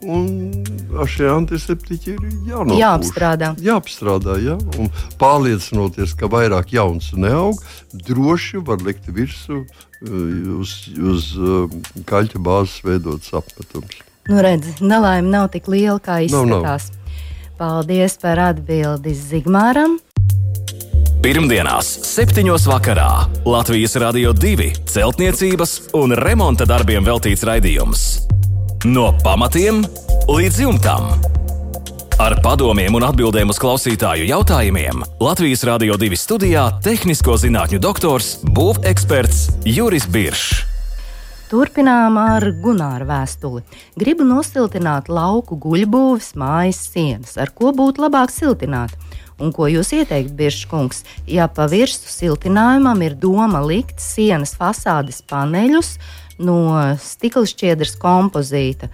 Un 0.00 0.64
šie 1.12 1.26
antiseptiķi 1.28 2.14
ir 2.14 2.20
jānopūš. 2.48 2.78
jāapstrādā. 2.80 3.50
Jāapstrādā, 3.60 4.38
jā. 4.40 4.56
Un 4.80 4.88
pārliecinoties, 5.20 6.14
ka 6.16 6.30
vairāk 6.32 6.72
jauns 6.72 7.10
neaug, 7.12 7.60
droši 7.92 8.62
var 8.64 8.80
likt 8.86 9.10
virsū 9.12 9.60
uz, 10.00 10.72
uz 10.96 11.26
kaļķa 12.08 12.40
bāzes 12.40 12.80
veidots 12.86 13.34
apmetums. 13.36 14.00
Nu, 14.30 14.40
redz, 14.44 14.80
nelaime 14.80 15.28
nav 15.28 15.50
tik 15.52 15.68
liela, 15.68 15.98
kā 16.00 16.22
izskatās. 16.24 16.88
Nav, 16.88 16.96
nav. 16.96 16.96
Paldies 17.60 18.14
par 18.16 18.40
atbildi 18.40 19.12
Zigmāram. 19.12 19.98
Pirmdienās, 21.20 21.84
7. 22.08 22.48
vakarā 22.64 23.26
Latvijas 23.44 23.92
Rādio 24.00 24.30
2 24.32 24.70
celtniecības 24.88 25.74
un 25.98 26.14
remonta 26.16 26.64
darbiem 26.64 27.04
veltīts 27.04 27.44
raidījums. 27.44 28.04
No 28.88 29.10
pamatiem 29.20 29.82
līdz 30.32 30.62
jumtam. 30.64 31.10
Ar 32.24 32.38
padomiem 32.40 32.96
un 32.96 33.04
atbildēm 33.04 33.52
uz 33.52 33.60
klausītāju 33.60 34.30
jautājumiem 34.30 35.04
Latvijas 35.20 35.66
Rādio 35.68 36.00
2 36.00 36.16
studijā- 36.16 36.64
tehnisko 36.88 37.36
zinātņu 37.36 37.82
doktors, 37.84 38.38
būveksperts 38.40 39.60
Juris 39.68 40.08
Biršs. 40.08 40.64
Turpinām 41.50 42.16
ar 42.16 42.44
Gunāra 42.64 43.04
vēstuli. 43.04 43.60
Gribu 43.98 44.24
nosiltināt 44.24 45.08
lauku 45.10 45.58
guļbūves 45.58 46.32
mājas 46.38 46.80
sienas. 46.94 47.36
Ar 47.36 47.50
ko 47.50 47.72
būtu 47.76 48.08
labāk 48.08 48.30
siltināt? 48.30 48.94
Un 49.40 49.54
ko 49.56 49.68
jūs 49.70 49.94
ieteikt, 49.96 50.34
Biržkungs, 50.36 51.04
ja 51.28 51.46
pa 51.48 51.64
virsmu 51.70 52.10
siltinājumam 52.12 53.00
ir 53.06 53.16
doma 53.16 53.62
likt 53.64 54.02
sienas 54.02 54.52
fasādes 54.58 55.22
paneļus 55.30 55.94
no 56.44 56.60
stikla 57.00 57.48
šķiedras 57.48 57.96
kompozīta? 58.00 58.90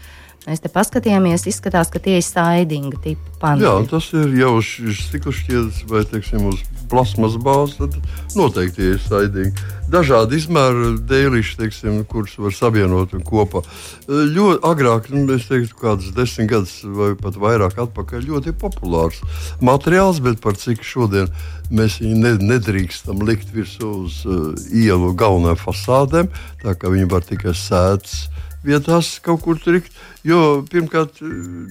Mēs 0.47 0.61
te 0.63 0.71
paskatījāmies, 0.71 1.49
izskatās, 1.51 1.89
ka 1.91 1.99
tie 1.99 2.21
ir 2.21 2.23
saidinga 2.23 3.01
tipa 3.03 3.33
paneļi. 3.43 3.67
Jā, 3.67 3.75
tas 3.91 4.13
ir 4.15 4.35
jau 4.39 4.53
stikla 4.63 5.33
šķiedras 5.35 5.81
vai, 5.91 6.03
teiksim, 6.07 6.45
uz 6.53 6.61
plasmas 6.87 7.35
bāzes, 7.43 7.81
tad 7.81 7.97
noteikti 8.39 8.93
ir 8.93 9.01
saidīgi. 9.03 9.51
Dažādi 9.91 10.39
izmēri 10.39 10.93
dēlīši, 11.07 11.57
teiksim, 11.59 11.99
kurus 12.11 12.37
var 12.43 12.55
savienot 12.55 13.17
kopā. 13.27 13.65
Ļoti 14.07 14.63
agrāk, 14.71 15.11
nu, 15.15 15.25
es 15.35 15.49
teiktu, 15.51 15.75
kādas 15.83 16.15
desmit 16.15 16.51
gadus 16.55 16.79
vai 16.87 17.13
pat 17.19 17.39
vairāk 17.43 17.83
atpakaļ, 17.87 18.27
ļoti 18.31 18.55
populārs 18.63 19.19
materiāls, 19.59 20.23
bet 20.23 20.39
par 20.43 20.55
cik 20.59 20.87
šodien 20.87 21.31
mēs 21.75 21.99
viņu 22.03 22.39
nedrīkstam 22.47 23.27
likt 23.27 23.51
virsū 23.55 23.93
uz 24.07 24.23
uh, 24.31 24.55
ielu 24.71 25.11
galvenajām 25.19 25.63
fasādēm, 25.67 26.31
tā 26.63 26.79
ka 26.79 26.95
viņi 26.95 27.11
var 27.11 27.27
tikai 27.27 27.55
sēdēt 27.59 28.36
vietās 28.67 29.17
kaut 29.25 29.45
kur 29.45 29.61
trikt. 29.63 29.95
Jo 30.27 30.63
pirmkārt, 30.67 31.21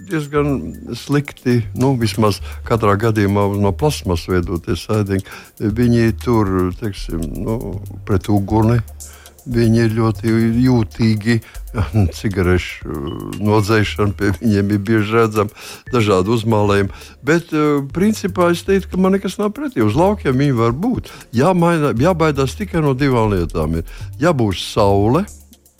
diezgan 0.10 0.96
slikti, 0.96 1.60
nu, 1.76 1.94
vismaz 2.00 2.40
katrā 2.68 2.96
gadījumā 3.02 3.50
no 3.60 3.74
plasmas 3.76 4.28
veidoties 4.32 4.88
sēdiņi. 4.88 5.28
Viņi 5.60 6.16
tur, 6.24 6.56
teiksim, 6.80 7.26
nu, 7.44 7.60
pret 8.08 8.32
uguni. 8.32 8.80
Viņi 9.46 9.84
ir 9.84 9.92
ļoti 9.94 10.32
jūtīgi. 10.66 11.36
Cigarešu 12.18 12.96
nodzēšana 13.46 14.16
pie 14.18 14.32
viņiem 14.40 14.72
ir 14.74 14.80
bieži 14.88 15.18
redzama, 15.20 15.66
dažādi 15.94 16.34
uzmālējumi. 16.34 17.02
Bet, 17.26 17.54
principā, 17.94 18.50
es 18.56 18.64
teiktu, 18.66 18.94
ka 18.94 19.02
man 19.02 19.14
nekas 19.18 19.38
nav 19.42 19.52
pretī. 19.58 19.84
Uz 19.86 19.98
laukiem 20.00 20.40
viņi 20.42 20.58
var 20.58 20.74
būt. 20.74 21.12
Jāmaina, 21.36 21.94
jābaidās 22.00 22.58
tikai 22.58 22.82
no 22.86 22.96
divām 22.98 23.36
lietām. 23.36 23.78
Ir 23.78 24.24
jābūt 24.24 24.64
saule 24.64 25.26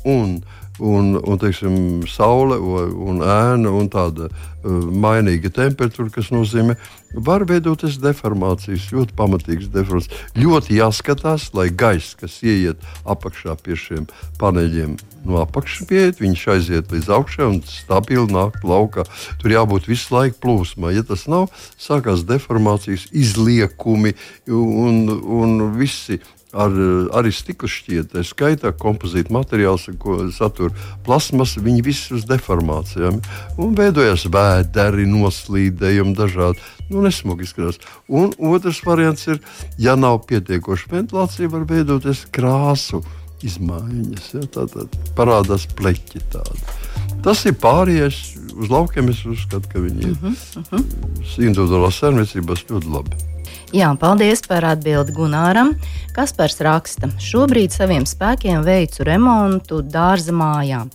un 0.06 0.38
un, 0.80 1.16
un 1.22 1.40
teiksim, 1.40 2.04
saule 2.10 2.58
un 2.60 3.22
ēna 3.24 3.72
un 3.72 3.90
tāda 3.92 4.28
uh, 4.30 4.46
mainīga 4.92 5.52
temperatūra, 5.54 6.12
kas 6.14 6.32
nozīmē, 6.34 6.76
var 7.26 7.46
veidoties 7.48 7.98
deformācijas, 8.04 8.90
ļoti 8.92 9.16
pamatīgas 9.16 9.72
deformācijas. 9.72 10.24
Ļoti 10.36 10.80
jāskatās, 10.80 11.50
lai 11.56 11.70
gaiss, 11.72 12.16
kas 12.20 12.42
ieiet 12.44 12.82
apakšā 13.08 13.56
pie 13.64 13.78
šiem 13.80 14.08
paneļiem, 14.42 14.98
no 15.26 15.40
apakšas 15.44 15.88
pieiet, 15.90 16.22
viņš 16.22 16.46
aiziet 16.56 16.94
līdz 16.94 17.12
augšai 17.18 17.50
un 17.50 17.60
stabili 17.70 18.28
nāk 18.32 18.60
laukā. 18.68 19.06
Tur 19.42 19.56
jābūt 19.56 19.90
visu 19.90 20.16
laiku 20.16 20.42
plūsmai. 20.44 20.96
Ja 20.98 21.06
tas 21.08 21.28
nav, 21.32 21.48
sākās 21.80 22.26
deformācijas, 22.28 23.08
izliekumi 23.16 24.16
un, 24.52 25.06
un 25.10 25.60
visi 25.80 26.20
ar, 26.56 26.78
arī 27.20 27.32
stikla 27.36 27.70
šķietē, 27.70 28.24
skaitā 28.26 28.72
kompozīta 28.80 29.34
materiāls, 29.36 29.90
ko 30.00 30.18
satur 30.36 30.72
plasmas, 31.06 31.58
viņi 31.62 31.84
visi 31.86 32.16
uz 32.16 32.26
deformācijām. 32.30 33.20
Un 33.62 33.76
veidojas 33.78 34.26
vēderi, 34.32 35.08
noslīdējumi 35.12 36.16
dažādi. 36.18 36.64
Nu, 36.90 37.02
nesmugi 37.06 37.48
izskatās. 37.48 37.82
Un 38.08 38.34
otrs 38.38 38.82
variants 38.86 39.28
ir, 39.28 39.42
ja 39.82 39.98
nav 40.00 40.24
pietiekoša 40.30 40.92
ventilācija, 40.92 41.52
var 41.52 41.68
veidoties 41.70 42.26
krāsu 42.36 43.02
izmaiņas. 43.46 44.32
Ja, 44.38 44.48
Tātad 44.60 44.96
parādās 45.18 45.68
pleķi 45.78 46.24
tādi. 46.34 46.66
Tas 47.26 47.42
ir 47.50 47.58
pārējais 47.58 48.20
uz 48.56 48.72
laukiem. 48.72 49.10
Es 49.14 49.24
uzskatu, 49.26 49.70
ka 49.72 49.82
viņi 49.82 50.04
ir 50.06 50.12
uh 50.12 50.28
-huh, 50.28 50.60
uh 50.60 50.66
-huh. 50.72 51.48
individuālās 51.48 52.00
saimniecībās 52.00 52.66
ļoti 52.70 52.94
labi. 52.98 53.35
Jā, 53.76 53.90
paldies 54.00 54.40
par 54.48 54.64
atbildi 54.64 55.12
Gunāram. 55.12 55.74
Kaspars 56.16 56.62
raksta, 56.64 57.10
šobrīd 57.20 57.74
saviem 57.76 58.06
spēkiem 58.08 58.62
veicu 58.64 59.04
remontu 59.04 59.82
dārza 59.84 60.32
mājā. 60.32 60.86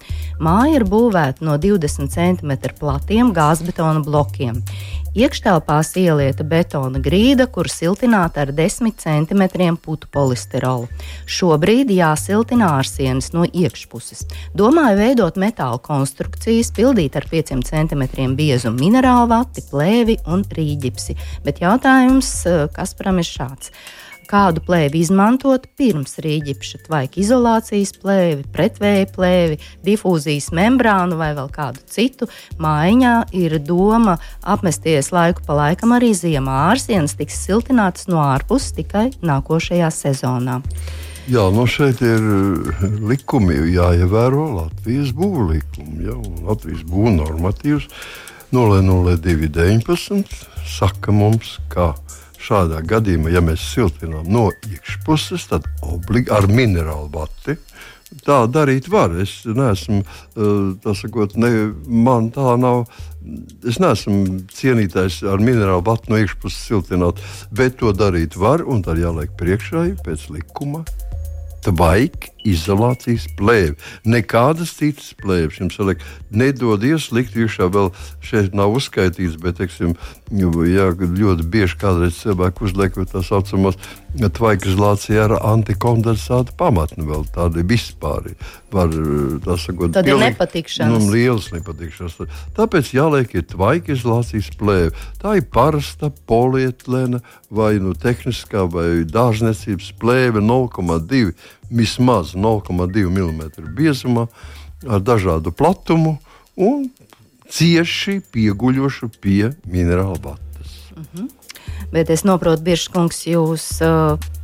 Māja 0.40 0.78
ir 0.78 0.86
būvēta 0.88 1.44
no 1.44 1.58
20 1.60 2.08
cm 2.14 2.54
platiem 2.78 3.34
gāzbetona 3.36 4.00
blokiem. 4.06 4.62
Iekštelpās 5.10 5.88
ielieta 5.98 6.44
betona 6.46 7.00
grīda, 7.02 7.48
kur 7.50 7.66
siltināta 7.66 8.44
ar 8.44 8.52
10 8.54 8.92
cm 8.94 9.42
putu 9.82 10.06
polisterolu. 10.14 10.86
Šobrīd 11.26 11.90
jāsiltina 11.90 12.68
ārsienas 12.76 13.32
no 13.34 13.42
iekšpuses. 13.42 14.22
Domāju 14.54 15.00
veidot 15.00 15.40
metāla 15.42 15.80
konstrukcijas, 15.82 16.70
pildīt 16.76 17.18
ar 17.18 17.26
5 17.32 17.56
cm 17.66 18.04
biezu 18.38 18.70
minerālu 18.76 19.32
vati, 19.32 19.66
plēvi 19.72 20.20
un 20.30 20.46
rīģipsi. 20.46 21.18
Bet 21.42 21.58
jautājums 21.64 22.30
eh, 22.46 22.62
Kasparam 22.76 23.18
ir 23.18 23.26
šāds 23.26 23.74
kādu 24.30 24.62
plēvi 24.64 25.02
izmantot 25.02 25.66
pirms 25.78 26.18
rīģipša 26.22 26.84
tvaika 26.86 27.20
izolācijas 27.22 27.92
plēvi, 27.98 28.46
pretvēja 28.54 29.08
plēvi, 29.14 29.58
difūzijas 29.86 30.50
membrānu 30.56 31.18
vai 31.20 31.32
vēl 31.38 31.50
kādu 31.54 31.82
citu. 31.90 32.30
Mājiņā 32.62 33.14
ir 33.40 33.58
doma 33.66 34.18
apmesties 34.40 35.10
laiku 35.14 35.44
pa 35.46 35.58
laikam 35.64 35.96
arī 35.98 36.12
ziemā. 36.16 36.70
Ārsienas 36.70 37.16
tiks 37.18 37.42
siltinātas 37.46 38.08
no 38.10 38.22
ārpuses 38.22 38.74
tikai 38.78 39.08
nākošajā 39.24 39.90
sezonā. 39.94 40.60
Jā, 41.30 41.44
nu 41.54 41.66
šeit 41.68 42.00
ir 42.02 42.24
eh, 42.24 42.84
likumi 43.06 43.58
jāievēro 43.74 44.46
Latvijas 44.56 45.12
būvlikumi. 45.14 46.06
Ja, 46.08 46.16
Latvijas 46.46 46.82
būvnormatīvs 46.90 47.90
00219 48.50 50.24
saka 50.66 51.12
mums, 51.14 51.58
ka 51.70 51.92
šādā 52.40 52.80
gadījumā, 52.88 53.32
ja 53.34 53.42
mēs 53.44 53.62
siltinām 53.74 54.28
no 54.32 54.48
iekšpuses, 54.68 55.48
tad 55.52 55.66
obligāti 55.84 56.36
ar 56.36 56.48
minerālu 56.50 57.10
vati. 57.12 57.56
Tā 58.26 58.40
darīt 58.50 58.88
var. 58.90 59.12
Es 59.22 59.44
neesmu, 59.46 60.00
tā 60.82 60.94
sakot, 60.98 61.36
ne, 61.38 61.70
man 61.86 62.32
tā 62.34 62.56
nav. 62.58 62.88
Es 63.68 63.78
neesmu 63.82 64.40
cienītājs 64.56 65.20
ar 65.30 65.42
minerālu 65.44 65.84
vatu 65.86 66.10
no 66.10 66.18
iekšpuses 66.18 66.64
siltināt, 66.72 67.20
bet 67.54 67.78
to 67.78 67.92
darīt 67.94 68.34
var 68.40 68.64
un 68.66 68.82
tad 68.82 68.98
jāliek 68.98 69.30
priekšā 69.38 69.84
pēc 70.02 70.26
likuma. 70.34 70.82
Tvaika 71.60 72.32
izolācijas 72.46 73.26
plēve. 73.38 73.76
Nekādas 74.08 74.74
citas 74.78 75.12
plēves 75.20 75.60
jums 75.60 75.78
liek. 75.84 76.04
Nedodies 76.30 77.10
likt 77.14 77.36
iekšā 77.36 77.70
vēl 77.72 77.90
šeit 78.24 78.54
nav 78.56 78.74
uzskaitīts, 78.78 79.38
bet, 79.42 79.58
teiksim, 79.60 79.96
jā, 80.30 80.90
ļoti 80.96 81.46
bieži 81.50 81.80
kādreiz 81.80 82.20
cilvēki 82.22 82.66
uzliek 82.68 82.96
tā 83.10 83.24
saucamās 83.26 83.78
tvaika 84.10 84.68
izolācija 84.68 85.26
ar 85.28 85.36
antikondensātu 85.52 86.54
pamatni 86.58 87.06
vēl 87.06 87.26
tādi 87.34 87.64
vispār. 87.66 88.32
Var, 88.70 88.92
tā 89.44 89.56
sakot, 89.58 89.92
Tad 89.94 90.06
pilnīgi, 90.06 90.30
ir 90.30 90.34
nepatikšanas. 90.34 91.04
Nu, 91.06 91.12
lielas 91.14 91.48
nepatikšanas. 91.54 92.18
Tāpēc 92.54 92.92
jāliek 92.94 93.34
ir 93.34 93.46
tvaika 93.50 93.94
izolācijas 93.94 94.50
plēve. 94.58 94.94
Tā 95.22 95.36
ir 95.40 95.46
parasta 95.50 96.12
polietlēna 96.30 97.22
vai 97.50 97.72
nu 97.82 97.96
tehniskā 97.98 98.66
vai 98.70 99.02
dārzniecības 99.10 99.90
plēve 99.98 100.42
0,2 100.44 101.34
vismaz 101.70 102.34
0,2 102.34 103.08
mm 103.10 103.42
biezumā, 103.76 104.26
ar 104.86 105.00
dažādu 105.04 105.52
platumu 105.52 106.18
un 106.56 106.88
cieši 107.50 108.20
pieguļošu 108.32 109.10
pie 109.20 109.52
minerāla 109.66 110.18
batas. 110.18 110.76
Uh 110.94 111.04
mhm. 111.04 111.28
Bet 111.90 112.10
es 112.10 112.22
saprotu, 112.22 112.62
Biržkungs, 112.62 113.24
jūs, 113.26 113.64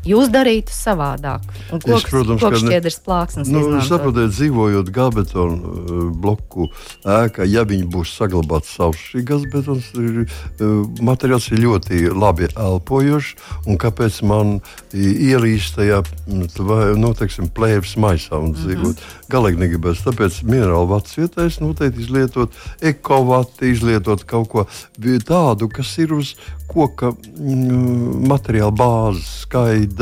jūs 0.07 0.31
darītu 0.33 0.75
savādāk. 0.75 1.45
Un 1.73 1.83
koks, 1.83 2.05
es, 2.05 2.11
protams, 2.11 2.43
ka 2.43 2.61
šķiedrs 2.61 2.99
plāksnes. 3.07 3.51
Nu, 3.53 3.65
saprotiet, 3.87 4.33
dzīvojot 4.35 4.91
gābetonu 4.95 6.11
bloku 6.17 6.71
ēkā, 7.05 7.47
ja 7.51 7.67
viņi 7.69 7.89
būs 7.93 8.15
saglabāti 8.19 8.71
savs, 8.71 9.03
šī 9.11 9.25
gāzbetons 9.27 9.91
materiāls 11.05 11.51
ir 11.53 11.63
ļoti 11.65 12.03
labi 12.15 12.51
elpojošs. 12.55 13.35
Un 13.67 13.81
kāpēc 13.83 14.21
man 14.27 14.59
ielīst 14.95 15.77
tajā, 15.79 16.03
nu, 16.31 17.13
teiksim, 17.19 17.51
plēves 17.55 17.97
maisā 18.01 18.41
un 18.41 18.55
dzīvot? 18.57 18.97
Mm 18.97 19.01
-hmm. 19.01 19.23
Galīgi 19.33 19.59
negribēs. 19.59 20.05
Tāpēc 20.07 20.43
minerālu 20.47 20.87
vats 20.93 21.17
vietējais 21.19 21.61
noteikti 21.61 22.05
izlietot 22.05 22.53
ekovati, 22.81 23.73
izlietot 23.73 24.25
kaut 24.25 24.49
ko 24.49 24.67
tādu, 25.27 25.69
kas 25.69 25.99
ir 25.99 26.13
uz 26.15 26.35
koka 26.67 27.13
mm, 27.13 28.27
materiāla 28.29 28.75
bāzes, 28.75 29.27
skaidrs, 29.45 29.96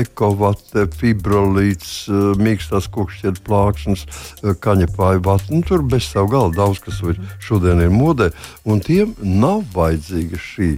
ekovate, 0.00 0.86
fibrolīts, 0.96 2.06
mīkstās 2.40 2.88
kokšķietu 2.94 3.42
plāksnes, 3.46 4.06
kaņepāju 4.64 5.24
vati. 5.26 5.52
Nu, 5.54 5.64
tur 5.66 5.84
bez 5.86 6.10
savu 6.12 6.32
galdu 6.34 6.60
daudz, 6.62 6.82
kas 6.84 7.02
šodien 7.44 7.82
ir 7.84 7.92
modē, 7.94 8.30
un 8.64 8.80
tiem 8.84 9.14
nav 9.20 9.64
vajadzīga 9.76 10.40
šī 10.52 10.70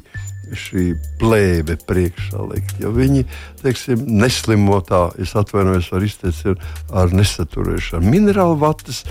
šī 0.57 0.95
plēve 1.21 1.77
priekšā 1.89 2.41
likt. 2.49 2.79
Jo 2.81 2.93
viņi 2.95 3.25
teiksim, 3.63 4.07
neslimo 4.21 4.81
tā, 4.87 5.09
es 5.21 5.35
atvainojos, 5.37 5.91
var 5.93 6.07
izteikt 6.07 6.65
ar 6.89 7.13
nesaturēšanu. 7.13 8.09
Minerālu 8.09 8.57
vatas 8.63 9.03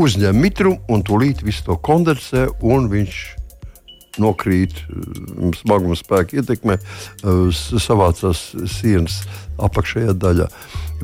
uzņem 0.00 0.38
mitrumu 0.40 0.80
un 0.90 1.04
tūlīt 1.06 1.44
visu 1.46 1.68
to 1.68 1.78
kondensē, 1.78 2.48
un 2.66 2.88
viņš 2.90 3.22
nokrīt 4.22 4.76
mm, 4.88 5.54
smaguma 5.62 5.96
spēka 5.98 6.40
ietekmē, 6.40 6.78
eh, 6.78 7.62
savācās 7.82 8.46
sienas 8.70 9.22
apakšējā 9.58 10.16
daļā. 10.18 10.48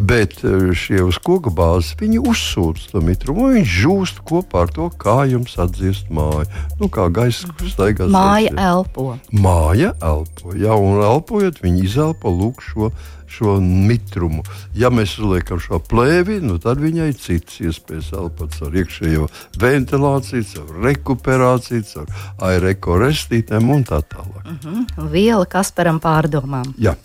Bet 0.01 0.39
eh, 0.45 0.71
šie 0.77 1.03
uz 1.05 1.19
koka 1.21 1.53
bāzes 1.53 1.97
viņi 2.01 2.23
uzsūc 2.31 2.83
to 2.93 3.03
mitrumu, 3.05 3.49
un 3.49 3.59
viņš 3.59 3.77
žūst 3.83 4.21
kopā 4.27 4.65
ar 4.65 4.75
to, 4.75 4.89
kā 5.01 5.23
jums 5.29 5.59
atdziest 5.61 6.09
māju. 6.15 6.49
Nu, 6.81 6.89
kā 6.93 7.11
gaisa 7.13 7.51
staigās. 7.69 8.11
Māja 8.15 8.55
elpo. 8.57 9.13
Māja 9.31 9.95
elpo, 10.01 10.55
jā, 10.57 10.77
un 10.77 11.03
elpojot, 11.05 11.61
viņi 11.65 11.89
izelpo 11.91 12.33
lūk 12.33 12.65
šo 12.65 12.93
šo 13.31 13.57
mitrumu. 13.63 14.43
Ja 14.75 14.91
mēs 14.91 15.15
uzliekam 15.21 15.61
šo 15.63 15.79
plēvi, 15.91 16.41
nu, 16.45 16.59
tad 16.63 16.81
viņai 16.83 17.11
ir 17.13 17.19
citas 17.19 17.61
iespējas 17.63 18.11
elpot 18.19 18.57
ar 18.67 18.79
iekšējo 18.83 19.29
ventilāciju, 19.61 20.47
caur 20.55 20.81
rekuperāciju, 20.87 21.85
caur 21.93 22.27
aerekorestītēm 22.51 23.71
un 23.77 23.87
tā 23.87 24.03
tālāk. 24.03 24.43
Uh 24.43 24.51
mhm. 24.57 24.83
-huh. 24.97 25.11
Viela 25.15 25.47
Kasparam 25.47 26.01
pārdomām. 26.01 26.75
Jā. 26.79 26.97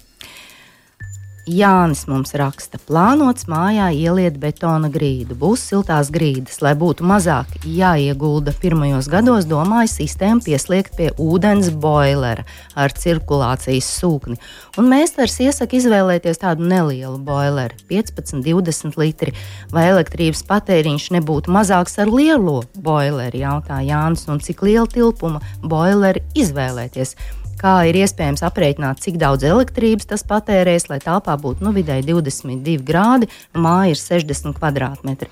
Jānis 1.46 2.08
mums 2.10 2.32
raksta, 2.34 2.80
plānots 2.88 3.46
mājā 3.46 3.92
ieliet 3.94 4.40
betona 4.42 4.90
grīdu. 4.90 5.36
Būs 5.38 5.62
siltās 5.70 6.10
grīdas, 6.10 6.58
lai 6.66 6.72
būtu 6.74 7.06
mazāk 7.06 7.52
jāiegulda. 7.70 8.50
Pirmajos 8.64 9.06
gados 9.14 9.46
domāju 9.46 9.92
sistēmu 9.92 10.42
pieslēgt 10.42 10.98
pie 10.98 11.12
ūdens 11.22 11.70
boilera 11.70 12.48
ar 12.74 12.98
cirkulācijas 12.98 13.92
sūkni. 14.00 14.40
Un 14.82 14.90
mēsters 14.90 15.38
iesaka 15.46 15.78
izvēlēties 15.78 16.42
tādu 16.42 16.66
nelielu 16.66 17.22
boileru, 17.22 17.78
15-20 17.94 18.98
litri. 18.98 19.38
Vai 19.70 19.86
elektrības 19.94 20.42
patēriņš 20.50 21.12
nebūtu 21.20 21.54
mazāks 21.54 22.02
ar 22.02 22.10
lielo 22.10 22.64
boileru, 22.74 23.46
jautā 23.46 23.84
Jānis, 23.86 24.26
un 24.34 24.42
cik 24.42 24.66
liela 24.66 24.90
tilpuma 24.90 25.46
boileri 25.62 26.26
izvēlēties 26.34 27.14
kā 27.60 27.76
ir 27.90 28.00
iespējams 28.04 28.44
aprēķināt, 28.46 29.04
cik 29.04 29.20
daudz 29.22 29.46
elektrības 29.48 30.10
tas 30.12 30.26
patērēs, 30.28 30.90
lai 30.92 31.00
telpā 31.04 31.38
būtu 31.42 31.66
nu, 31.66 31.76
vidēji 31.76 32.08
22 32.12 32.82
grādi, 32.86 33.32
māja 33.54 33.96
ir 33.96 34.02
60 34.02 34.60
kvadrātmetri. 34.60 35.32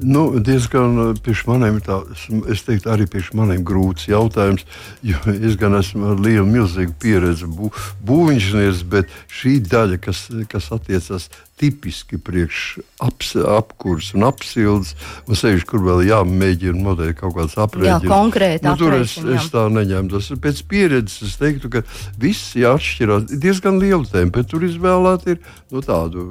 Nu, 0.00 0.38
diezgan 0.40 0.98
uh, 0.98 1.08
priekš 1.20 1.42
maniem 1.44 1.80
tāds, 1.84 2.22
es 2.48 2.62
teiktu, 2.64 2.88
arī 2.92 3.04
priekš 3.10 3.34
maniem 3.36 3.64
grūts 3.66 4.06
jautājums, 4.08 4.64
jo 5.04 5.18
es 5.34 5.58
gan 5.60 5.76
esmu 5.76 6.14
ar 6.14 6.22
lielu, 6.24 6.46
milzīgu 6.48 6.94
pieredzi 7.02 7.48
bū, 7.50 7.68
būvniecības, 8.08 8.84
bet 8.88 9.12
šī 9.40 9.58
daļa, 9.68 10.00
kas, 10.00 10.22
kas 10.48 10.70
attiecas 10.72 11.28
tipiski 11.60 12.18
priekš 12.24 12.80
aps, 13.04 13.34
apkurs 13.36 14.10
un 14.16 14.24
apsildes, 14.28 14.94
un 15.28 15.38
sevišķi, 15.38 15.68
kur 15.68 15.84
vēl 15.84 16.02
jāmēģina 16.08 16.80
modelēt 16.84 17.18
kaut 17.20 17.36
kādas 17.36 17.56
aprēķinas. 17.60 18.06
Jā, 18.06 18.12
konkrēti. 18.12 18.66
Nu, 18.66 18.74
tur 18.80 18.96
es, 19.00 19.16
es 19.20 19.50
tā 19.52 19.66
neņēmu. 19.72 20.12
Tas 20.14 20.30
pēc 20.46 20.62
pieredzes 20.70 21.28
es 21.28 21.36
teiktu, 21.40 21.72
ka 21.72 21.84
viss 22.20 22.54
jāatšķirās. 22.58 23.28
Diezgan 23.42 23.80
liela 23.82 24.06
temperatūra 24.08 24.70
izvēlēta 24.70 25.34
ir 25.34 25.40
nu, 25.70 25.84
tādu 25.84 26.26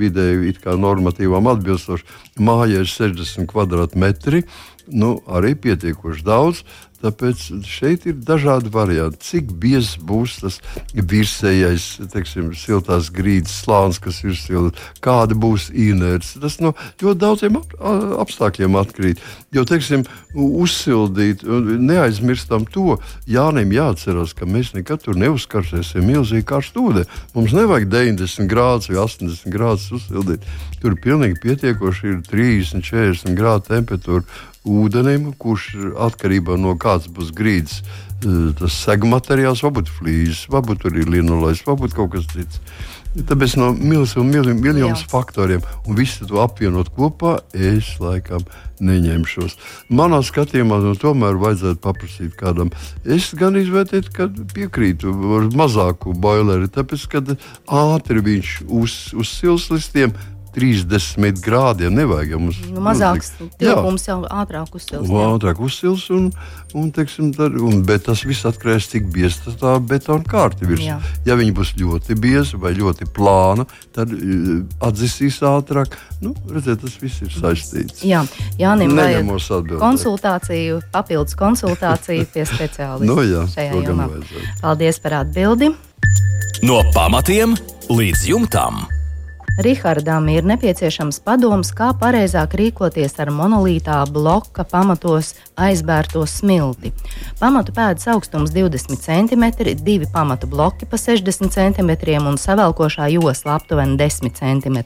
vidēju 0.00 0.76
normatīvām 0.82 1.50
atbilstoši. 1.52 2.08
Māja 2.42 2.82
ir 2.82 2.88
60 2.88 3.48
kvadrātmetri. 3.50 4.46
Nu, 4.86 5.20
arī 5.30 5.54
pietiekoši 5.58 6.26
daudz. 6.26 6.64
Tāpēc 7.02 7.48
šeit 7.66 8.04
ir 8.06 8.18
dažādi 8.22 8.70
varianti. 8.70 9.18
Cik 9.26 9.50
biezs 9.58 9.96
būs 9.98 10.36
tas 10.38 10.58
virsējais, 10.94 11.86
teiksim, 12.12 12.52
siltās 12.54 13.08
grīdas 13.14 13.56
slānis, 13.64 13.98
kas 14.02 14.20
ir 14.22 14.36
silts, 14.38 14.84
kāda 15.02 15.34
būs 15.34 15.68
inerce. 15.74 16.38
Tas 16.42 16.60
no 16.62 16.76
ļoti 17.02 17.18
daudziem 17.18 17.58
ap, 17.58 17.74
apstākļiem 18.22 18.78
atkarīgs. 18.78 19.32
Jo, 19.52 19.66
teiksim, 19.68 20.06
uzsildīt, 20.38 21.42
neaizmirstam 21.42 22.68
to, 22.70 23.00
Jānim 23.26 23.74
jāatcerās, 23.74 24.36
ka 24.38 24.46
mēs 24.46 24.70
nekad 24.76 25.02
tur 25.02 25.18
neuzkarsēsim 25.18 26.06
milzīgi 26.06 26.46
karstu 26.46 26.86
ūdeni. 26.86 27.10
Mums 27.34 27.56
nevajag 27.56 27.90
90 27.90 28.46
grādus 28.50 28.92
vai 28.92 29.02
80 29.02 29.50
grādus 29.50 29.90
uzsildīt. 29.98 30.46
Tur 30.82 30.94
pilnīgi 31.02 31.42
pietiekoši 31.42 32.08
ir 32.14 32.22
30, 32.30 32.86
40 32.86 33.38
grādu 33.38 33.74
temperatūra 33.74 34.24
ūdenim, 34.68 35.32
kurš 35.38 35.72
atkarībā 36.06 36.56
no 36.60 36.76
kāds 36.78 37.10
būs 37.10 37.32
grīdas, 37.34 37.82
eh, 37.82 38.50
tas 38.58 38.78
segmateriāls, 38.86 39.62
varbūt 39.66 39.90
flīzes, 39.90 40.48
varbūt 40.52 40.84
tur 40.84 40.96
ir 40.96 41.10
linolais, 41.10 41.64
varbūt 41.66 41.94
kaut 41.94 42.12
kas 42.12 42.26
cits. 42.32 42.60
Tāpēc 43.12 43.58
no 43.60 43.74
miljoniem 43.76 44.94
faktoriem, 44.96 45.60
un 45.84 45.96
visu 45.98 46.24
to 46.24 46.38
apvienot 46.40 46.88
kopā, 46.96 47.42
es 47.52 47.98
laikam 48.00 48.40
neņemšos. 48.80 49.58
Manā 49.92 50.22
skatījumā 50.24 50.78
nu, 50.80 50.94
tomēr 50.96 51.36
vajadzētu 51.36 51.82
paprasīt 51.84 52.32
kādam. 52.40 52.72
Es 53.04 53.34
gan 53.36 53.58
izvērtēju, 53.60 54.14
ka 54.16 54.30
piekrītu 54.56 55.12
ar 55.36 55.50
mazāku 55.52 56.16
boileri, 56.16 56.72
tāpēc, 56.72 57.04
ka 57.12 57.22
ātri 57.68 58.24
viņš 58.24 58.54
uz, 58.80 58.96
uz 59.12 59.34
silslistiem 59.42 60.16
30 60.54 61.40
grādiem. 61.42 61.94
Nevajag 61.96 62.34
mums 62.40 62.58
nu, 62.70 62.82
mazāks 62.84 63.32
tilpums 63.60 64.06
jau 64.08 64.20
ātrāk 64.26 64.74
uzsils. 64.76 65.08
Jā. 65.08 65.26
Ātrāk 65.32 65.60
uzsils 65.64 66.06
un, 66.14 66.28
un, 66.76 66.90
teiksim, 66.94 67.30
dar, 67.36 67.54
un, 67.56 67.82
bet 67.86 68.06
tas 68.08 68.24
viss 68.28 68.46
atkarīgs 68.48 68.90
cik 68.92 69.08
bieza 69.12 69.54
tā 69.60 69.74
betona 69.80 70.26
kārta 70.28 70.68
virs. 70.68 70.84
Jā. 70.86 70.98
Ja 71.28 71.36
viņi 71.40 71.54
būs 71.56 71.74
ļoti 71.80 72.16
bieza 72.20 72.60
vai 72.60 72.74
ļoti 72.76 73.08
plāna, 73.14 73.66
tad 73.96 74.12
uh, 74.14 74.62
atzisīs 74.84 75.40
ātrāk. 75.46 75.96
Nu, 76.22 76.34
redziet, 76.52 76.82
tas 76.84 76.98
viss 77.02 77.24
ir 77.24 77.32
saistīts. 77.34 78.04
Jā, 78.06 78.22
Jānim 78.60 78.94
vajag 78.98 79.30
konsultāciju, 79.80 80.82
papildus 80.94 81.36
konsultāciju 81.38 82.28
pie 82.32 82.46
speciālista. 82.46 83.08
no, 83.08 83.20
jā, 83.26 83.46
šajā 83.50 83.82
jomā. 83.82 84.10
Paldies 84.62 85.02
par 85.02 85.22
atbildi. 85.24 85.72
No 86.62 86.82
pamatiem 86.94 87.56
līdz 87.90 88.26
jumtam. 88.30 88.84
Rihardam 89.60 90.30
ir 90.32 90.46
nepieciešams 90.48 91.18
padoms, 91.26 91.74
kā 91.76 91.90
pareizāk 92.00 92.54
rīkoties 92.56 93.18
ar 93.20 93.28
monolītā 93.28 93.98
bloka 94.08 94.64
pamatos 94.64 95.34
aizbērto 95.66 96.22
smilti. 96.28 96.92
Pamatu 97.40 97.74
pēdas 97.74 98.06
augstums 98.12 98.52
20 98.54 99.00
cm, 99.02 99.44
divi 99.82 100.06
pamatu 100.12 100.46
bloki 100.46 100.86
pa 100.86 101.00
60 101.00 101.50
cm 101.56 101.90
un 102.28 102.38
savelkošā 102.38 103.08
josla 103.14 103.56
aptuveni 103.58 103.96
10 103.98 104.30
cm. 104.38 104.78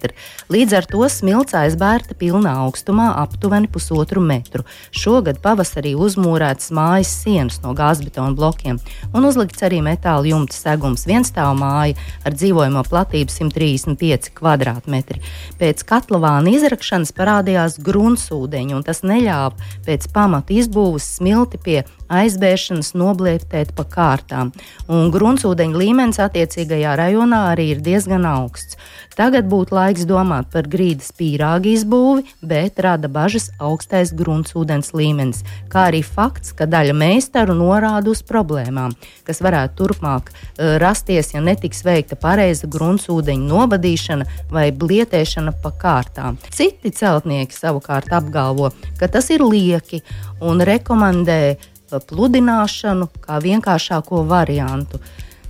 Līdz 0.52 0.76
ar 0.78 0.88
to 0.88 1.04
smilts 1.12 1.56
aizbērta 1.58 2.16
pilnā 2.16 2.54
augstumā 2.64 3.10
aptuveni 3.20 3.68
pusotru 3.68 4.24
metru. 4.24 4.64
Šogad 4.90 5.42
pavasarī 5.44 5.92
uzmūrētas 5.98 6.72
mājas 6.72 7.12
sienas 7.22 7.60
no 7.64 7.74
gāzbetona 7.76 8.32
blokiem 8.36 8.80
un 9.12 9.28
uzlikts 9.28 9.66
arī 9.66 9.82
metāla 9.84 10.24
jumta 10.32 10.56
segums. 10.56 11.04
Vienstāvu 11.06 11.60
māja 11.60 11.98
ar 12.24 12.34
dzīvojamo 12.38 12.86
platību 12.88 13.36
135 13.36 14.32
km 14.32 14.46
kvadrātmetri. 14.46 15.22
Pēc 15.60 15.82
katlavāna 15.88 16.52
izrakšanas 16.54 17.12
parādījās 17.16 17.80
gruntsūdeņi, 17.82 18.76
un 18.76 18.84
tas 18.86 19.02
neļāva 19.06 19.56
pēc 19.86 20.08
pamata 20.14 20.54
izbūves 20.66 21.06
smilti 21.16 21.62
pie 21.62 21.82
aizbēšanas 22.12 22.92
noblietēt 22.98 23.72
pa 23.76 23.86
kārtām. 23.88 24.52
Un 24.92 25.10
gruntsūdeņa 25.14 25.82
līmenis 25.82 26.22
attiecīgajā 26.22 26.94
rajonā 27.00 27.42
arī 27.52 27.72
ir 27.74 27.82
diezgan 27.84 28.26
augsts. 28.28 28.78
Tagad 29.16 29.46
būtu 29.48 29.72
laiks 29.72 30.04
domāt 30.04 30.50
par 30.52 30.66
grīdas 30.68 31.08
pīrāgu 31.16 31.70
izbūvi, 31.72 32.26
bet 32.44 32.76
rada 32.84 33.08
bažas 33.08 33.46
augstais 33.56 34.10
gruntsūdens 34.12 34.92
līmenis, 34.92 35.40
kā 35.72 35.86
arī 35.88 36.02
fakts, 36.04 36.52
ka 36.52 36.66
daļa 36.68 36.92
meistaru 36.92 37.54
norāda 37.56 38.12
uz 38.12 38.20
problēmām, 38.28 38.92
kas 39.24 39.40
varētu 39.40 39.78
turpmāk 39.78 40.28
uh, 40.28 40.76
rasties, 40.82 41.32
ja 41.32 41.40
netiks 41.40 41.80
veikta 41.86 42.18
pareiza 42.20 42.68
gruntsūdeņa 42.68 43.48
novadīšana 43.48 44.26
vai 44.52 44.66
blietēšana 44.76 45.54
pa 45.64 45.72
kārtām. 45.80 46.36
Citi 46.52 46.92
celtnieki 46.92 47.56
savukārt 47.56 48.12
apgalvo, 48.12 48.74
ka 49.00 49.08
tas 49.08 49.32
ir 49.32 49.46
lieki 49.48 50.02
un 50.44 50.60
rekomendē 50.60 51.56
pludināšanu 51.90 53.08
kā 53.22 53.40
vienkāršāko 53.42 54.24
variantu. 54.28 55.00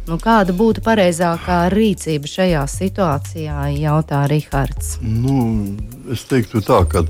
Nu, 0.07 0.21
kāda 0.23 0.55
būtu 0.55 0.85
pareizākā 0.87 1.65
rīcība 1.73 2.31
šajā 2.31 2.67
situācijā, 2.71 3.63
jautā 3.75 4.23
Rihards? 4.31 5.01
Nu, 5.03 5.75
es 6.15 6.23
teiktu 6.31 6.63
tā, 6.63 6.85
ka. 6.87 7.07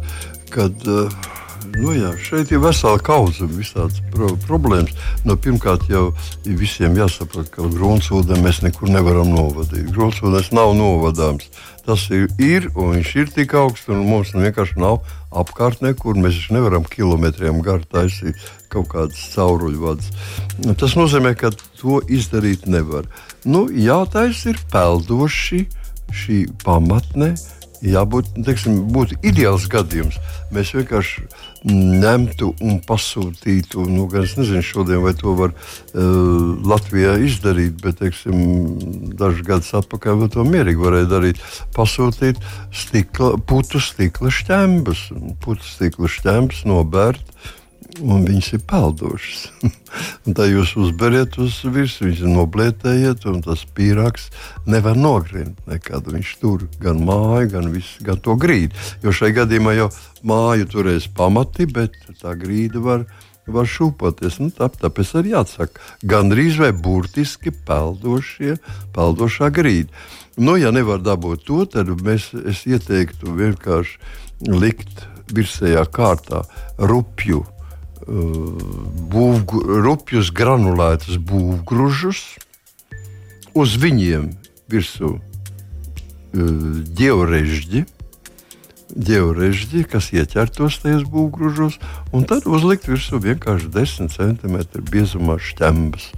Uh, 0.56 1.34
nu 1.76 1.92
jā, 1.92 2.12
šeit 2.22 2.52
ir 2.54 2.62
vesela 2.62 2.98
kauza 3.02 3.46
visādas 3.50 4.00
pro 4.12 4.30
problēmas. 4.46 4.94
Nu, 5.26 5.36
pirmkārt, 5.36 5.86
jau 5.92 6.08
visiem 6.46 6.96
jāsaprot, 6.96 7.50
ka 7.52 7.66
gruntsūdeni 7.72 8.44
mēs 8.44 8.62
nekur 8.64 8.90
nevaram 8.92 9.32
novadīt. 9.34 9.90
Gruntsūdens 9.92 10.52
nav 10.56 10.72
novadāms. 10.78 11.50
Tas 11.86 12.08
ir, 12.10 12.26
ir 12.42 12.70
un 12.74 12.96
viņš 12.96 13.10
ir 13.20 13.32
tik 13.34 13.54
augsts, 13.54 13.90
un 13.92 14.06
mums 14.08 14.32
vienkārši 14.34 14.80
nav 14.82 15.02
apkārt 15.30 15.84
nekur. 15.84 16.18
Mēs 16.18 16.46
nevaram 16.54 16.86
kilometriem 16.88 17.60
garu 17.66 17.86
taisīt 17.92 18.40
kaut 18.72 18.90
kādas 18.94 19.20
cauruļvadas. 19.35 20.12
Nu, 20.64 20.76
tas 20.79 20.96
nozīmē, 20.98 21.35
ka 21.38 21.52
to 21.81 22.00
izdarīt 22.12 22.66
nevar. 22.70 23.09
Nu, 23.46 23.66
jātaisa 23.70 24.52
ir 24.52 24.62
peldoši 24.72 25.66
šī 26.14 26.46
pamatne. 26.64 27.35
Jābūt 27.85 28.31
teiksim, 28.46 28.79
ideāls 29.20 29.66
gadījums. 29.70 30.16
Mēs 30.55 30.72
vienkārši 30.74 31.26
ņemtu 31.68 32.48
un 32.64 32.79
pasūtītu, 32.87 33.85
nu, 33.90 34.07
gan 34.11 34.24
es 34.24 34.33
nezinu, 34.38 34.62
šodien, 34.64 35.02
vai 35.05 35.12
to 35.18 35.35
var 35.38 35.52
uh, 35.52 36.07
Latvijā 36.66 37.16
izdarīt, 37.26 37.76
bet 37.83 38.00
teiksim, 38.00 38.38
dažus 39.18 39.44
gadus 39.46 39.74
atpakaļ 39.83 40.24
to 40.33 40.46
mierīgi 40.48 40.83
varēja 40.83 41.11
darīt. 41.11 41.42
Pasūtīt 41.76 42.40
stikla, 42.74 43.35
putu 43.44 43.83
stikla 43.83 44.33
šķembas, 44.33 45.09
putu 45.44 45.68
stikla 45.68 46.11
šķembas 46.16 46.64
nobērt 46.70 47.37
un 48.02 48.24
viņas 48.26 48.52
ir 48.56 48.62
peldošas. 48.68 49.42
tā 50.37 50.46
jūs 50.48 50.74
uzberiet 50.80 51.38
uz 51.42 51.59
virsmu, 51.64 52.11
viņas 52.11 52.35
noblētējiet, 52.35 53.26
un 53.30 53.42
tas 53.44 53.64
pīrāgs 53.76 54.28
nevar 54.68 54.98
nogriezt 54.98 55.62
nekad. 55.70 56.11
Viņš 56.12 56.32
tur 56.42 56.66
gan 56.82 57.00
māju, 57.06 57.52
gan, 57.54 57.70
visu, 57.74 58.02
gan 58.06 58.20
to 58.22 58.37
grīdu. 58.40 58.76
Jo 59.04 59.14
šai 59.16 59.32
gadījumā 59.37 59.76
jau 59.78 59.88
māju 60.26 60.68
turēs 60.74 61.09
pamati, 61.16 61.68
bet 61.70 61.96
tā 62.20 62.37
grīda 62.38 62.82
var. 62.82 63.09
Var 63.46 63.68
šūpoties. 63.70 64.40
Nu, 64.42 64.48
tā, 64.50 64.66
tāpēc 64.66 65.12
arī 65.20 65.30
jāsaka, 65.37 65.78
gandrīz 66.02 66.56
vai 66.59 66.72
burtiski 66.74 67.52
peldošie, 67.54 68.56
peldošā 68.96 69.52
grīda. 69.54 69.94
Nu, 70.35 70.56
ja 70.59 70.72
nevar 70.74 70.98
dabūt 70.98 71.46
to, 71.46 71.62
tad 71.70 71.94
mēs, 72.02 72.32
es 72.42 72.66
ieteiktu 72.66 73.38
vienkārši 73.38 74.50
likt 74.50 75.06
virsējā 75.30 75.87
kārtā 75.94 76.42
rupju 76.90 77.44
būvgu, 78.06 79.62
rupjus 79.82 80.30
granulētus 80.34 81.18
būvgrūžus, 81.18 82.22
uz 83.56 83.76
viņiem 83.82 84.30
virsū 84.70 85.16
ģeorežģi, 86.36 87.84
ģeorežģi, 88.96 89.82
kas 89.90 90.12
ieķertos 90.14 90.78
tajos 90.84 91.06
būvgrūžos, 91.10 91.78
un 92.14 92.26
tad 92.28 92.46
uzlikt 92.46 92.86
virsū 92.88 93.18
vienkārši 93.22 93.72
10 93.74 94.14
cm 94.14 94.56
biezumā 94.90 95.38
šķembas. 95.42 96.10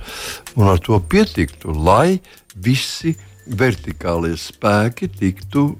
Un 0.58 0.72
ar 0.74 0.82
to 0.82 0.98
pietiktu, 1.00 1.72
lai 1.72 2.20
visi 2.54 3.16
vertikālie 3.48 4.36
spēki 4.36 5.08
tiktu 5.08 5.70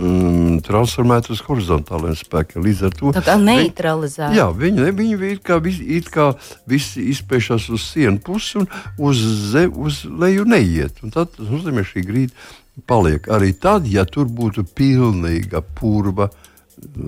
mm, 0.00 0.60
transformēt 0.66 1.30
uz 1.32 1.42
horizontāliem 1.46 2.16
spēkiem. 2.18 2.64
Līdz 2.66 2.82
ar 2.88 2.96
to 2.96 3.12
tā 3.16 3.24
kā 3.26 3.36
neutralizēt. 3.40 4.36
Jā, 4.36 4.48
viņi, 4.56 4.88
viņi 4.98 5.18
it 5.32 5.44
kā, 5.46 5.58
it 5.98 6.10
kā 6.12 6.30
visi 6.70 7.08
izpēšas 7.12 7.68
uz 7.72 7.86
sienu 7.92 8.22
pusi 8.24 8.62
un 8.62 8.70
uz, 8.98 9.22
ze, 9.52 9.66
uz 9.68 10.02
leju 10.06 10.46
neiet. 10.48 11.02
Un 11.02 11.14
tad 11.14 11.34
tas 11.36 11.48
nozīmē, 11.48 11.84
ka 11.84 11.94
šī 11.94 12.06
grīda 12.08 12.50
paliek 12.88 13.28
arī 13.32 13.52
tad, 13.52 13.86
ja 13.90 14.06
tur 14.08 14.30
būtu 14.30 14.66
pilnīga 14.76 15.64
purva. 15.76 16.30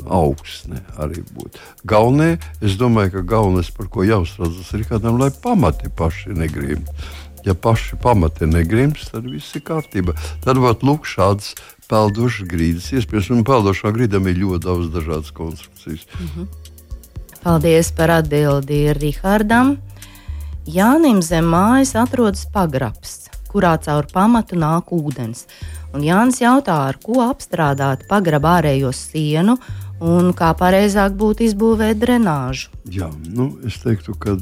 Augsne 0.07 0.85
arī 1.03 1.25
būtu. 1.35 1.59
Galvenais, 1.91 2.45
es 2.63 2.77
domāju, 2.79 3.17
ka 3.17 3.23
galvenais, 3.33 3.73
par 3.75 3.89
ko 3.91 4.05
jāuztraucas, 4.07 4.69
ir 4.77 4.85
kādam, 4.87 5.19
lai 5.19 5.33
pamati 5.35 5.91
paši 5.91 6.37
negrib. 6.39 6.87
Ja 7.45 7.57
paši 7.59 7.99
pamati 8.01 8.47
negrims, 8.47 9.09
tad 9.11 9.27
viss 9.27 9.57
ir 9.59 9.65
kārtībā. 9.67 10.15
Tad 10.47 10.61
var 10.63 10.79
lūk 10.81 11.09
šādas 11.11 11.57
peldošas 11.91 12.49
grīdas 12.49 12.91
iespējas, 12.97 13.31
un 13.35 13.45
peldošā 13.47 13.93
grīdam 13.95 14.29
ir 14.31 14.41
ļoti 14.43 14.65
daudz 14.65 14.93
dažādas 14.95 15.33
konstrukcijas. 15.35 16.07
Mm 16.21 16.29
-hmm. 16.35 16.47
Paldies 17.45 17.93
par 17.93 18.11
atbildi 18.11 18.93
Rihardam. 18.93 19.77
Jānim 20.65 21.23
zem 21.23 21.45
mājas 21.45 21.95
atrodas 21.95 22.47
pagrabs, 22.53 23.29
kurā 23.53 23.77
caur 23.85 24.07
pamatu 24.13 24.57
nāk 24.57 24.89
ūdens. 24.97 25.45
Un 25.93 26.01
Jānis 26.01 26.41
jautā, 26.41 26.89
ar 26.89 26.97
ko 27.03 27.21
apstrādāt 27.21 28.09
pagraba 28.09 28.57
ārējo 28.61 28.93
sienu 28.93 29.59
un 30.05 30.33
kā 30.37 30.51
pareizāk 30.59 31.15
būtu 31.17 31.47
izbūvēt 31.49 32.01
drenāžu. 32.03 32.69
Jā, 32.93 33.09
nu, 33.33 33.55
es 33.65 33.79
teiktu, 33.81 34.13
ka 34.21 34.37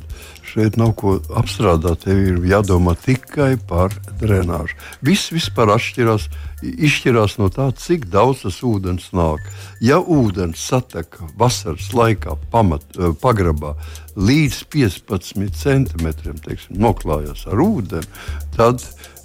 šeit 0.53 0.77
nav 0.81 0.95
ko 0.99 1.17
apstrādāt. 1.39 2.03
Tev 2.05 2.19
ir 2.19 2.41
jādomā 2.51 2.97
tikai 2.99 3.55
par 3.69 3.95
drenāžu. 4.21 4.75
Viss 5.07 5.31
vispār 5.35 5.71
atšķirās, 5.77 6.27
izšķirās 6.67 7.39
no 7.39 7.49
tā, 7.55 7.69
cik 7.79 8.09
daudz 8.13 8.43
tas 8.47 8.59
ūdens 8.67 9.11
nāk. 9.17 9.47
Ja 9.85 10.01
ūdens 10.03 10.63
satek 10.73 11.21
vasaras 11.39 11.93
laikā 11.95 12.37
pamat, 12.53 12.85
eh, 12.99 13.15
pagrabā 13.23 13.77
līdz 14.17 14.65
15 14.75 15.55
centimetriem 15.63 16.43
teiksim, 16.43 16.81
noklājās 16.83 17.47
ar 17.47 17.63
ūdeni, 17.63 18.09
tad 18.57 18.83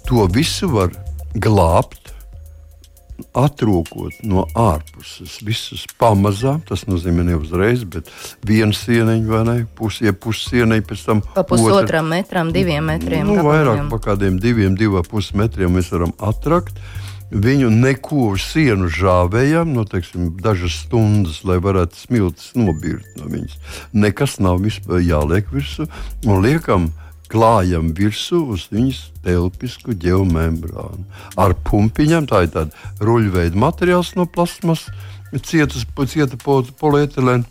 to 0.07 0.27
visu 0.31 0.69
var 0.71 0.93
glābt 1.35 2.13
atrūkot 3.37 4.21
no 4.27 4.45
ārpuses 4.57 5.39
visus 5.45 5.85
pamazām, 5.99 6.61
tas 6.67 6.85
nozīmē 6.89 7.25
ne 7.27 7.37
uzreiz, 7.39 7.83
bet 7.87 8.11
viena 8.45 8.75
sieniņa 8.75 9.31
vai 9.31 9.41
ne, 9.47 9.57
pusi, 9.77 10.05
ja 10.07 10.13
pussieniņa 10.13 10.85
pēc 10.87 11.05
tam. 11.07 11.23
Pa 11.35 11.45
pusotram 11.47 11.83
otra, 11.83 12.03
metram, 12.05 12.53
diviem 12.55 12.87
metriem. 12.91 13.27
Nu, 13.27 13.41
vairāk 13.47 13.83
pa 13.91 14.01
kādiem 14.11 14.39
diviem, 14.41 14.77
divu 14.77 15.01
pus 15.07 15.33
metriem 15.37 15.77
mēs 15.77 15.91
varam 15.93 16.13
atrakt. 16.23 16.79
Viņu 17.27 17.67
neko 17.73 18.29
uz 18.37 18.45
sienu 18.53 18.87
žāvējam, 18.87 19.73
nu, 19.75 19.83
teiksim, 19.83 20.29
dažas 20.39 20.77
stundas, 20.85 21.41
lai 21.43 21.57
varētu 21.59 21.99
smiltis 22.05 22.53
nobirt 22.55 23.17
no 23.19 23.27
viņas. 23.27 23.57
Nekas 23.91 24.37
nav 24.39 24.61
vispār 24.63 25.03
jāliek 25.03 25.49
virsū 25.51 25.89
un 26.23 26.39
liekam 26.45 26.87
klājam 27.31 27.91
virsū 27.97 28.41
uz 28.53 28.67
viņas 28.71 29.01
telpisku 29.25 29.95
geomembrānu. 29.99 31.05
Ar 31.39 31.55
pumpiņām 31.67 32.29
tā 32.29 32.45
ir 32.45 32.53
tāda 32.55 33.03
ruļveida 33.03 33.59
materiāls 33.59 34.13
no 34.17 34.27
plasmas, 34.29 34.87
cietas, 35.43 35.85
cieta 36.11 36.39
polietilēna, 36.39 37.43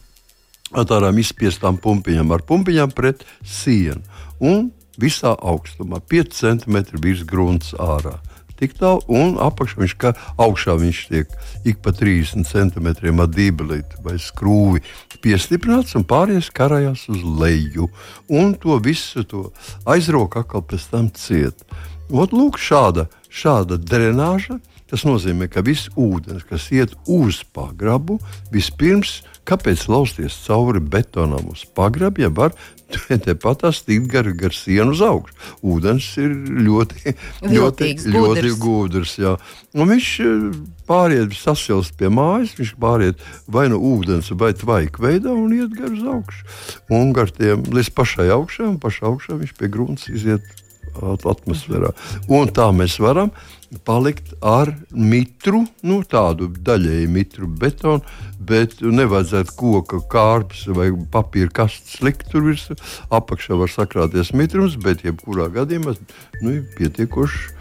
ar 0.76 0.88
tādām 0.88 1.20
izspiestām 1.22 1.80
pumpiņām, 1.82 2.32
ar 2.32 2.44
pumpiņām 2.46 2.94
pret 2.96 3.26
sienu. 3.44 4.02
Un 4.40 4.70
visā 5.00 5.34
augstumā, 5.36 6.00
5 6.00 6.40
cm 6.40 6.82
virs 7.02 7.24
grunts 7.28 7.74
ārā 7.76 8.16
tik 8.60 8.76
tālu, 8.78 9.02
un 9.08 9.36
apakšā 9.42 9.82
viņš, 9.82 9.96
kā, 10.00 10.12
augšā 10.42 10.76
viņš 10.80 11.00
tiek 11.10 11.34
ik 11.68 11.82
pa 11.84 11.92
30 11.96 12.48
centimetriem 12.48 13.20
ar 13.22 13.30
dībelīti 13.32 14.02
vai 14.04 14.16
skrūvi 14.22 14.82
piestiprināts, 15.24 15.96
un 15.98 16.06
pārējais 16.08 16.52
karājās 16.54 17.06
uz 17.12 17.24
leju. 17.24 17.90
Un 18.28 18.54
to 18.60 18.78
visu 18.82 19.24
to 19.28 19.48
aizroka 19.88 20.44
atkal 20.44 20.64
pēc 20.66 20.88
tam 20.92 21.10
ciet. 21.16 21.66
Ot, 22.10 22.32
lūk, 22.32 22.60
šāda, 22.62 23.08
šāda 23.32 23.80
drenāža. 23.82 24.60
Tas 24.86 25.02
nozīmē, 25.02 25.48
ka 25.50 25.64
viss 25.66 25.90
ūdens, 25.98 26.44
kas 26.46 26.68
iet 26.70 26.92
uz 27.10 27.40
pagrabu, 27.56 28.20
vispirms, 28.54 29.24
kāpēc 29.46 29.88
lausties 29.90 30.36
cauri 30.44 30.78
betonam 30.78 31.48
uz 31.50 31.64
pagrabu, 31.74 32.22
ja 32.22 32.30
var 32.30 32.54
Tepat 33.26 33.64
tikt 33.86 34.06
gar, 34.10 34.28
gar 34.38 34.54
sienu 34.54 34.94
uz 34.94 35.02
augšu. 35.02 35.34
Ūdens 35.66 36.06
ir 36.22 36.34
ļoti, 36.66 37.14
ļoti, 37.42 37.88
ļoti 38.14 38.52
gudrs. 38.62 39.16
Viņš 39.76 40.10
eh, 40.24 40.44
pāriet, 40.88 41.34
sasilst 41.34 41.96
pie 41.98 42.10
mājas, 42.12 42.54
viņš 42.58 42.74
pāriet 42.82 43.24
vai 43.50 43.66
nu 43.72 43.80
ūdens, 43.94 44.30
vai 44.38 44.52
tvaika 44.56 45.02
veidā 45.02 45.34
un 45.34 45.56
iet 45.56 45.74
gar 45.76 45.90
uz 45.90 46.04
augšu. 46.16 46.46
Un 46.94 47.10
gar 47.16 47.32
tiem 47.34 47.66
līdz 47.74 47.90
pašai 47.96 48.30
augšai, 48.36 48.70
un 48.70 48.78
pašā 48.82 49.10
augšā 49.10 49.40
viņš 49.42 49.56
pie 49.58 49.72
grunts 49.72 50.10
iziet 50.12 50.46
atmosfērā. 51.02 51.92
Un 52.32 52.50
tā 52.54 52.70
mēs 52.74 52.98
varam 53.02 53.32
palikt 53.86 54.34
ar 54.46 54.70
mitru, 54.90 55.64
nu, 55.86 56.00
tādu 56.06 56.48
daļēju 56.66 57.08
mitru 57.10 57.48
betonu, 57.50 58.02
bet 58.38 58.78
nevajadzētu 58.80 59.56
koka 59.58 60.00
kārpus 60.12 60.66
vai 60.76 60.90
papīra 61.12 61.52
kastes 61.62 61.98
likt 62.04 62.30
tur 62.32 62.46
virsū. 62.46 62.78
Apakšā 63.10 63.58
var 63.58 63.72
sakrāties 63.72 64.32
mitrums, 64.36 64.78
bet 64.78 65.04
jebkurā 65.06 65.50
gadījumā 65.56 65.96
nu, 66.42 66.58
ir 66.58 66.62
pietiekoši 66.78 67.52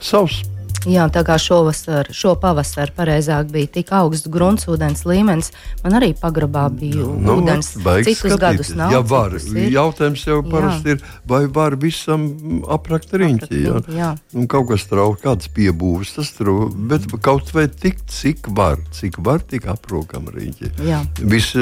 savs. 0.00 0.42
Jā, 0.88 1.04
tā 1.12 1.20
kā 1.28 1.34
šovasar, 1.36 2.08
šo 2.16 2.32
pavasaru 2.40 2.94
pareizāk 2.96 3.50
bija 3.52 3.68
tik 3.74 3.90
augsts 3.92 4.30
gruntsūdens 4.32 5.02
līmenis, 5.04 5.50
man 5.82 5.96
arī 5.98 6.14
pagrabā 6.16 6.62
bija 6.72 7.04
nu, 7.04 7.34
ūdens. 7.36 7.74
Citus 7.74 8.22
skatīties. 8.22 8.38
gadus 8.40 8.70
nav. 8.78 8.94
Jā, 8.94 9.02
var. 9.04 9.36
Jautājums 9.74 10.24
jau 10.24 10.38
parasti 10.46 10.94
jā. 10.94 10.96
ir, 10.96 11.02
vai 11.28 11.42
var 11.52 11.76
visam 11.80 12.24
aprakt 12.72 13.12
riņķi. 13.12 13.60
Jā. 13.60 13.82
jā. 13.92 14.08
Un 14.32 14.48
kaut 14.48 14.70
kas 14.70 14.86
trauc, 14.88 15.20
kāds 15.20 15.50
piebūves, 15.52 16.14
tas 16.16 16.32
trauc, 16.38 16.72
bet 16.88 17.04
kaut 17.20 17.52
vai 17.52 17.66
tik, 17.68 18.00
cik 18.08 18.48
var, 18.56 18.80
cik 18.96 19.20
var, 19.20 19.44
tik 19.44 19.68
aprokam 19.68 20.32
riņķi. 20.32 20.72
Jā. 20.88 21.02
Vis, 21.20 21.52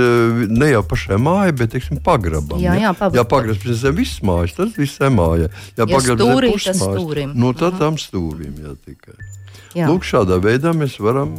ne 0.46 0.70
jau 0.70 0.85
pašai 0.87 1.18
mājai, 1.18 1.57
bet, 1.59 1.74
teiksim, 1.74 1.98
pagrabam. 2.07 2.62
Jā, 2.62 2.78
jā, 2.78 2.94
pagrabam. 2.94 3.18
Jā, 3.18 3.26
pagrabs 3.35 3.66
pie 3.66 3.74
zem 3.83 3.98
viss 3.98 4.22
mājas, 4.22 4.54
tas 4.61 4.78
visai 4.78 5.11
mājai. 5.11 5.50
Jā, 5.74 5.90
pagrabs 5.90 6.22
zem 6.22 6.38
pusmājas. 6.46 7.35
Nu, 7.35 7.50
tad 7.59 7.83
tam 7.83 7.98
stūrim, 7.98 8.62
jā, 8.62 8.78
tik 8.87 9.07
tikai. 9.16 9.34
Jā. 9.76 9.88
Lūk, 9.90 10.06
šādā 10.06 10.38
veidā 10.40 10.72
mēs 10.72 10.96
varam, 11.02 11.34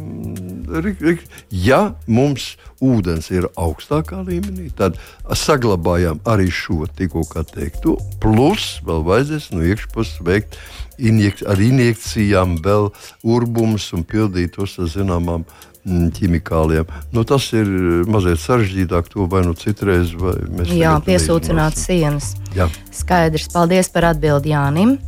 ja 1.50 1.80
mums 2.06 2.52
ūdens 2.80 3.26
ir 3.34 3.48
augstākā 3.58 4.22
līmenī, 4.26 4.68
tad 4.76 5.00
saglabājam 5.36 6.20
arī 6.28 6.46
šo 6.54 6.86
tikko 6.96 7.24
teikto. 7.50 7.98
Plus 8.22 8.78
vēl 8.86 9.02
vajadzēs 9.08 9.50
no 9.54 9.64
iekšpuses 9.66 10.22
veikt 10.26 10.56
injek 11.00 11.42
ar 11.48 11.60
injekcijām, 11.60 12.60
vēl 12.64 12.90
urbumus 13.26 13.90
un 13.96 14.06
pildīt 14.06 14.54
tos 14.56 14.78
ar 14.78 14.88
zināmām 14.92 15.44
mm, 15.84 16.08
ķimikāliem. 16.16 16.88
Nu, 17.12 17.26
tas 17.28 17.50
ir 17.56 17.68
mazliet 18.10 18.40
sarežģītāk. 18.42 19.10
To 19.14 19.26
vai 19.30 19.42
nu 19.48 19.56
citreiz, 19.58 20.14
vai 20.14 20.36
mēs 20.48 20.72
Jā, 20.76 20.98
piesūcināt 21.04 21.78
sienas. 21.80 22.34
Jā. 22.56 22.70
Skaidrs. 22.94 23.50
Paldies 23.52 23.90
par 23.92 24.12
atbildi 24.12 24.54
Jānim. 24.54 24.98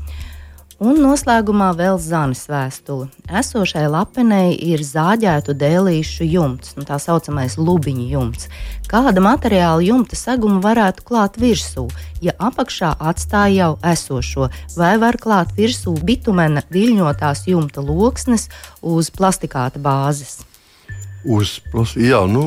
Un 0.81 0.97
noslēgumā 1.03 1.73
vēl 1.77 1.99
zāles 2.01 2.47
vēstule. 2.49 3.09
Esošai 3.29 3.85
lapenei 3.93 4.55
ir 4.57 4.81
zāģētu 4.81 5.55
dēlīšu 5.61 6.25
jumts, 6.25 6.77
nu, 6.79 6.87
tā 6.89 6.97
saucamais 7.03 7.59
lubiņu 7.61 8.07
jumts. 8.15 8.49
Kāda 8.89 9.21
materiāla 9.25 9.85
jumta 9.85 10.17
segumu 10.17 10.63
varētu 10.65 11.05
klāt 11.09 11.37
virsū, 11.41 11.89
ja 12.25 12.33
apakšā 12.39 12.95
atstāja 12.99 13.53
jau 13.59 13.73
esošo, 13.93 14.49
vai 14.77 14.95
var 15.03 15.21
klāt 15.21 15.53
virsū 15.59 15.97
bitumena 16.01 16.65
viļņotās 16.73 17.47
jumta 17.53 17.85
loksnes 17.85 18.49
uz 18.81 19.13
plastikāta 19.13 19.83
bāzes? 19.83 20.41
Uz 21.23 21.59
plasmas, 21.71 21.95
jā, 22.03 22.19
nu, 22.27 22.43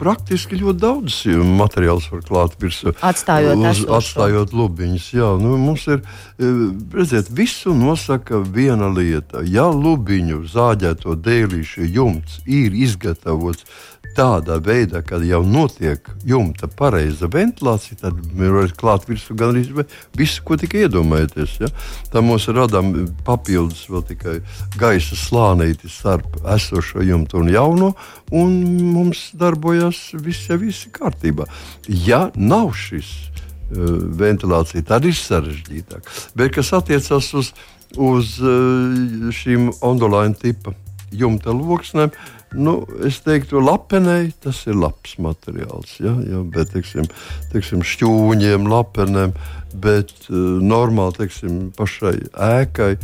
praktiski 0.00 0.58
ļoti 0.58 0.80
daudz 0.82 1.18
materiālus 1.60 2.08
var 2.10 2.24
klāt 2.26 2.56
virsū. 2.58 2.94
Atstājot, 3.06 3.60
uz, 3.70 3.84
atstājot 4.00 4.54
lubiņus. 4.56 5.06
Jā, 5.14 5.28
nu, 5.38 5.54
mums 5.60 5.86
ir, 5.90 6.02
e, 6.40 6.50
redziet, 6.96 7.30
visu 7.30 7.74
nosaka 7.76 8.40
viena 8.42 8.90
lieta. 8.90 9.44
Ja 9.46 9.68
lubiņu 9.70 10.42
zāģēto 10.50 11.14
dēlīšu 11.22 11.86
jumts 11.86 12.40
ir 12.50 12.74
izgatavots 12.74 13.68
tādā 14.16 14.56
veidā, 14.62 15.02
ka 15.06 15.18
jau 15.24 15.40
notiek 15.46 16.06
jumta 16.26 16.68
pareiza 16.68 17.28
ventilācija, 17.30 17.98
tad 18.02 18.18
var 18.36 18.72
klāt 18.78 19.06
virsū 19.08 19.36
gan 19.38 19.54
arī 19.54 19.84
visu, 20.18 20.42
ko 20.46 20.58
tikai 20.60 20.84
iedomājaties. 20.86 21.56
Ja? 21.62 21.70
Tā 22.12 22.22
mums 22.24 22.48
radām 22.50 22.92
papildus 23.26 23.86
vēl 23.90 24.04
tikai 24.10 24.36
gaisa 24.80 25.18
slānīti 25.18 25.90
starp 25.90 26.40
esošo 26.56 27.04
jumtu 27.06 27.40
un 27.42 27.52
jauno, 27.52 27.92
un 28.32 28.56
mums 28.94 29.30
darbojas 29.38 30.10
viss 30.14 30.50
jau 30.50 30.58
viss 30.60 30.90
kārtībā. 30.94 31.46
Ja 31.88 32.28
nav 32.34 32.74
šis 32.78 33.12
uh, 33.14 34.00
ventilācija, 34.20 34.86
tad 34.86 35.08
ir 35.08 35.16
sarežģītāk. 35.16 36.10
Bet 36.38 36.54
kas 36.56 36.74
attiecas 36.76 37.32
uz, 37.34 37.54
uz 37.96 38.36
uh, 38.42 39.32
šīm 39.34 39.72
ondulaina 39.86 40.36
tipa 40.38 40.74
jumta 41.10 41.50
loksnēm, 41.50 42.10
uh, 42.14 42.39
Nu, 42.50 42.80
es 43.06 43.20
teiktu, 43.22 43.60
lapenei 43.62 44.32
tas 44.42 44.64
ir 44.66 44.74
labs 44.74 45.14
materiāls. 45.22 45.92
Ja, 46.02 46.16
ja, 46.26 46.40
bet, 46.42 46.72
teiksim, 46.74 47.06
teiksim, 47.52 47.84
šķūņiem, 47.86 48.66
lapenēm, 48.70 49.36
bet 49.78 50.10
uh, 50.32 50.58
normāli 50.58 51.20
teiksim, 51.20 51.60
pašai 51.78 52.16
ēkai 52.34 52.96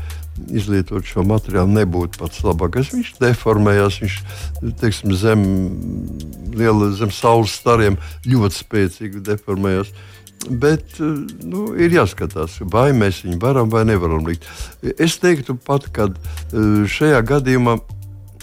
izlietot 0.51 1.07
šo 1.07 1.23
materiālu 1.27 1.79
nebūtu 1.79 2.19
pats 2.25 2.43
labākais. 2.45 2.91
Viņš 2.97 3.15
deformējās, 3.23 4.01
viņš 4.03 4.19
teiksim, 4.83 5.15
zem, 5.17 5.47
liela, 6.59 6.91
zem 6.99 7.15
saules 7.15 7.55
stariem 7.55 8.01
ļoti 8.27 8.63
spēcīgi 8.65 9.25
deformējās. 9.31 9.95
Bet 10.51 10.99
uh, 10.99 11.23
nu, 11.47 11.69
ir 11.79 11.95
jāskatās, 11.95 12.59
vai 12.67 12.91
mēs 12.99 13.23
viņu 13.23 13.39
varam 13.47 13.71
vai 13.71 13.87
nevaram 13.87 14.27
likt. 14.27 14.51
Es 14.99 15.21
teiktu, 15.23 15.55
pat, 15.55 15.87
ka 15.95 16.11
uh, 16.11 16.83
šajā 16.91 17.23
gadījumā 17.31 17.79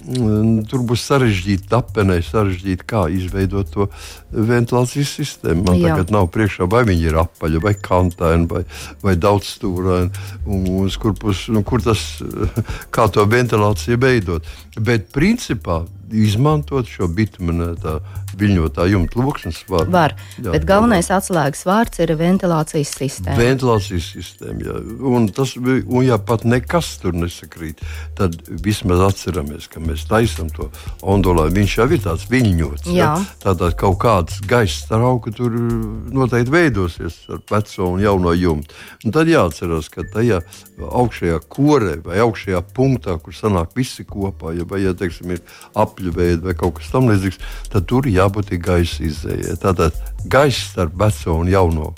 Tur 0.04 0.84
būs 0.84 1.06
sarežģīti 1.08 1.70
tapenē, 1.72 2.18
sarežģīti 2.28 2.88
kā 2.88 3.06
izveidot 3.14 3.70
to 3.72 3.88
ventilācijas 4.34 5.14
sistēmu. 5.20 5.64
Man 5.70 5.80
Jā. 5.80 5.94
tagad 5.94 6.12
nav 6.12 6.28
priekšā, 6.34 6.68
vai 6.72 6.84
viņi 6.90 7.08
ir 7.08 7.20
apaļi, 7.24 7.62
vai 7.64 7.74
kantaini, 7.80 8.50
vai, 8.52 8.64
vai 9.04 9.16
daudzstūraini, 9.16 10.26
un, 10.44 10.68
un 10.84 10.92
kur, 11.00 11.16
pus, 11.20 11.46
nu, 11.54 11.64
kur 11.68 11.84
tas, 11.86 12.04
kā 12.96 13.08
to 13.14 13.24
ventilāciju 13.32 14.02
veidot. 14.04 14.50
Bet 14.76 15.08
principā 15.16 15.84
izmantot 16.12 16.90
šo 16.90 17.08
bituminētā 17.08 18.00
viļņotā 18.38 18.88
jumta 18.90 19.20
loksnes 19.22 19.60
var. 19.70 19.90
Var, 19.94 20.16
jā, 20.42 20.54
bet 20.56 20.66
galvenais 20.68 21.10
var. 21.10 21.22
atslēgas 21.22 21.64
vārds 21.68 22.02
ir 22.04 22.14
ventilācijas 22.18 22.94
sistēma. 22.98 23.38
Ventilācijas 23.38 24.10
sistēma, 24.16 24.66
jā. 24.66 24.78
Un, 25.14 25.28
tas, 25.34 25.54
un 25.60 26.06
ja 26.06 26.18
pat 26.18 26.46
nekas 26.48 26.96
tur 27.02 27.16
nesakrīt, 27.18 27.84
tad 28.18 28.40
vismaz 28.66 29.04
atceramies, 29.10 29.70
ka 29.72 29.84
mēs 29.84 30.08
taisam 30.10 30.50
to 30.54 30.70
ondulāju. 31.02 31.54
Viņš 31.60 31.78
jau 31.78 31.88
ir 31.94 32.04
tāds 32.04 32.26
viļņots. 32.32 32.90
Jā. 32.90 33.14
Jā. 33.14 33.14
Tādā 33.44 33.70
kaut 33.78 34.00
kāds 34.02 34.42
gaisa 34.50 34.90
trauka 34.90 35.34
tur 35.36 35.54
noteikti 35.54 36.54
veidosies 36.54 37.22
ar 37.30 37.44
veco 37.52 37.92
un 37.94 38.02
jauno 38.04 38.34
jumtu. 38.38 38.74
Un 39.06 39.14
tad 39.16 39.30
jāatcerās, 39.30 39.92
ka 39.94 40.08
tajā 40.14 40.42
augšējā 40.84 41.40
korē 41.54 41.98
vai 42.06 42.22
augšējā 42.24 42.64
punktā, 42.74 43.18
kur 43.22 43.36
sanāk 43.38 43.76
visi 43.78 44.06
kopā, 44.08 44.56
ja, 44.58 44.66
vai, 44.70 44.84
ja 44.88 44.96
teiksim, 44.98 45.36
ir 45.36 45.44
apli 45.78 45.93
apļu 45.94 46.16
veidu 46.18 46.50
vai 46.50 46.58
kaut 46.58 46.80
kas 46.82 46.92
tamlīdzīgs, 46.94 47.40
tad 47.72 47.86
tur 47.88 48.10
jābūt 48.10 48.56
gaisa 48.64 49.06
izējai. 49.06 49.60
Tātad 49.62 49.96
gaisa 50.26 50.66
starp 50.74 50.98
veco 51.00 51.38
un 51.40 51.54
jauno 51.54 51.94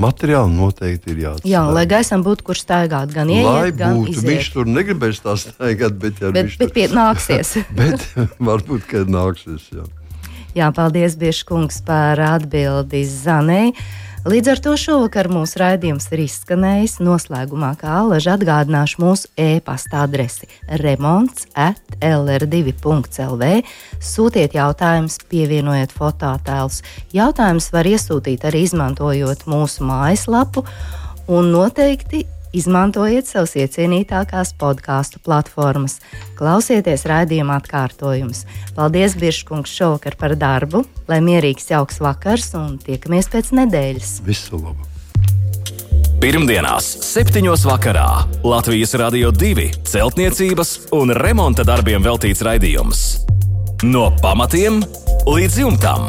materiāli 0.00 0.52
noteikti 0.52 1.12
ir 1.12 1.20
jāatcerās. 1.24 1.50
Jā, 1.50 1.62
lai 1.72 1.84
gaisam 1.88 2.24
būtu 2.26 2.46
kur 2.46 2.58
staigāt, 2.58 3.12
gan 3.14 3.30
ieiet, 3.32 3.46
lai 3.48 3.70
gan 3.72 3.96
būtu. 3.96 4.12
iziet. 4.12 4.28
Viņš 4.30 4.50
tur 4.54 4.68
negribēs 4.70 5.22
tā 5.24 5.36
staigāt, 5.40 5.96
bet, 6.00 6.20
ja 6.20 6.32
Bet, 6.36 6.52
bet 6.60 6.74
pie, 6.76 6.88
nāksies. 6.92 7.54
bet 7.78 8.04
varbūt, 8.36 8.84
ka 8.90 9.06
nāksies. 9.08 9.70
Jā. 9.72 9.86
Jā, 10.56 10.70
paldies, 10.72 11.18
Bieškungs, 11.20 11.82
par 11.84 12.16
atbildi 12.16 13.02
Zanei. 13.04 13.74
Līdz 14.24 14.48
ar 14.54 14.60
to 14.64 14.70
šovakar 14.80 15.28
mūsu 15.28 15.60
raidījums 15.60 16.06
ir 16.16 16.22
izskanējis. 16.24 16.94
Noslēgumā, 17.04 17.74
kā 17.76 17.98
alaži 17.98 18.30
atgādināšu 18.32 19.02
mūsu 19.04 19.28
e-pasta 19.36 20.00
adresi 20.06 20.48
remonds 20.80 21.44
at 21.52 21.98
lr2.lv. 22.00 23.50
Sūtiet 24.00 24.56
jautājumus, 24.56 25.18
pievienojiet 25.28 25.92
fototēlus. 25.92 26.80
Jautājumus 27.12 27.68
var 27.76 27.90
iesūtīt 27.92 28.48
arī 28.48 28.64
izmantojot 28.64 29.44
mūsu 29.52 29.84
mājaslapu 29.84 30.64
un 31.28 31.52
noteikti 31.52 32.24
Izmantojiet 32.56 33.28
savas 33.28 33.52
iecienītākās 33.58 34.54
podkāstu 34.56 35.20
platformas, 35.20 35.98
klausieties 36.38 37.04
raidījuma 37.08 37.58
atkārtojumus. 37.60 38.46
Paldies, 38.76 39.16
Biržkungs, 39.20 39.74
šovakar 39.76 40.16
par 40.16 40.36
darbu, 40.40 40.86
lai 41.10 41.20
mierīgs, 41.24 41.68
jauks 41.74 42.00
vakars 42.00 42.54
un 42.56 42.78
tiekamies 42.80 43.28
pēc 43.32 43.52
nedēļas. 43.60 44.20
Visu 44.24 44.60
labu! 44.60 44.88
Pirmdienās, 46.16 46.86
7. 47.04 47.44
vakarā 47.68 48.08
Latvijas 48.40 48.96
Rādio 48.96 49.28
2 49.36 49.68
celtniecības 49.84 50.72
un 50.96 51.12
remonta 51.12 51.66
darbiem 51.68 52.00
veltīts 52.06 52.40
raidījums. 52.46 53.04
No 53.84 54.08
pamatiem 54.24 54.80
līdz 55.28 55.60
jumtam! 55.60 56.08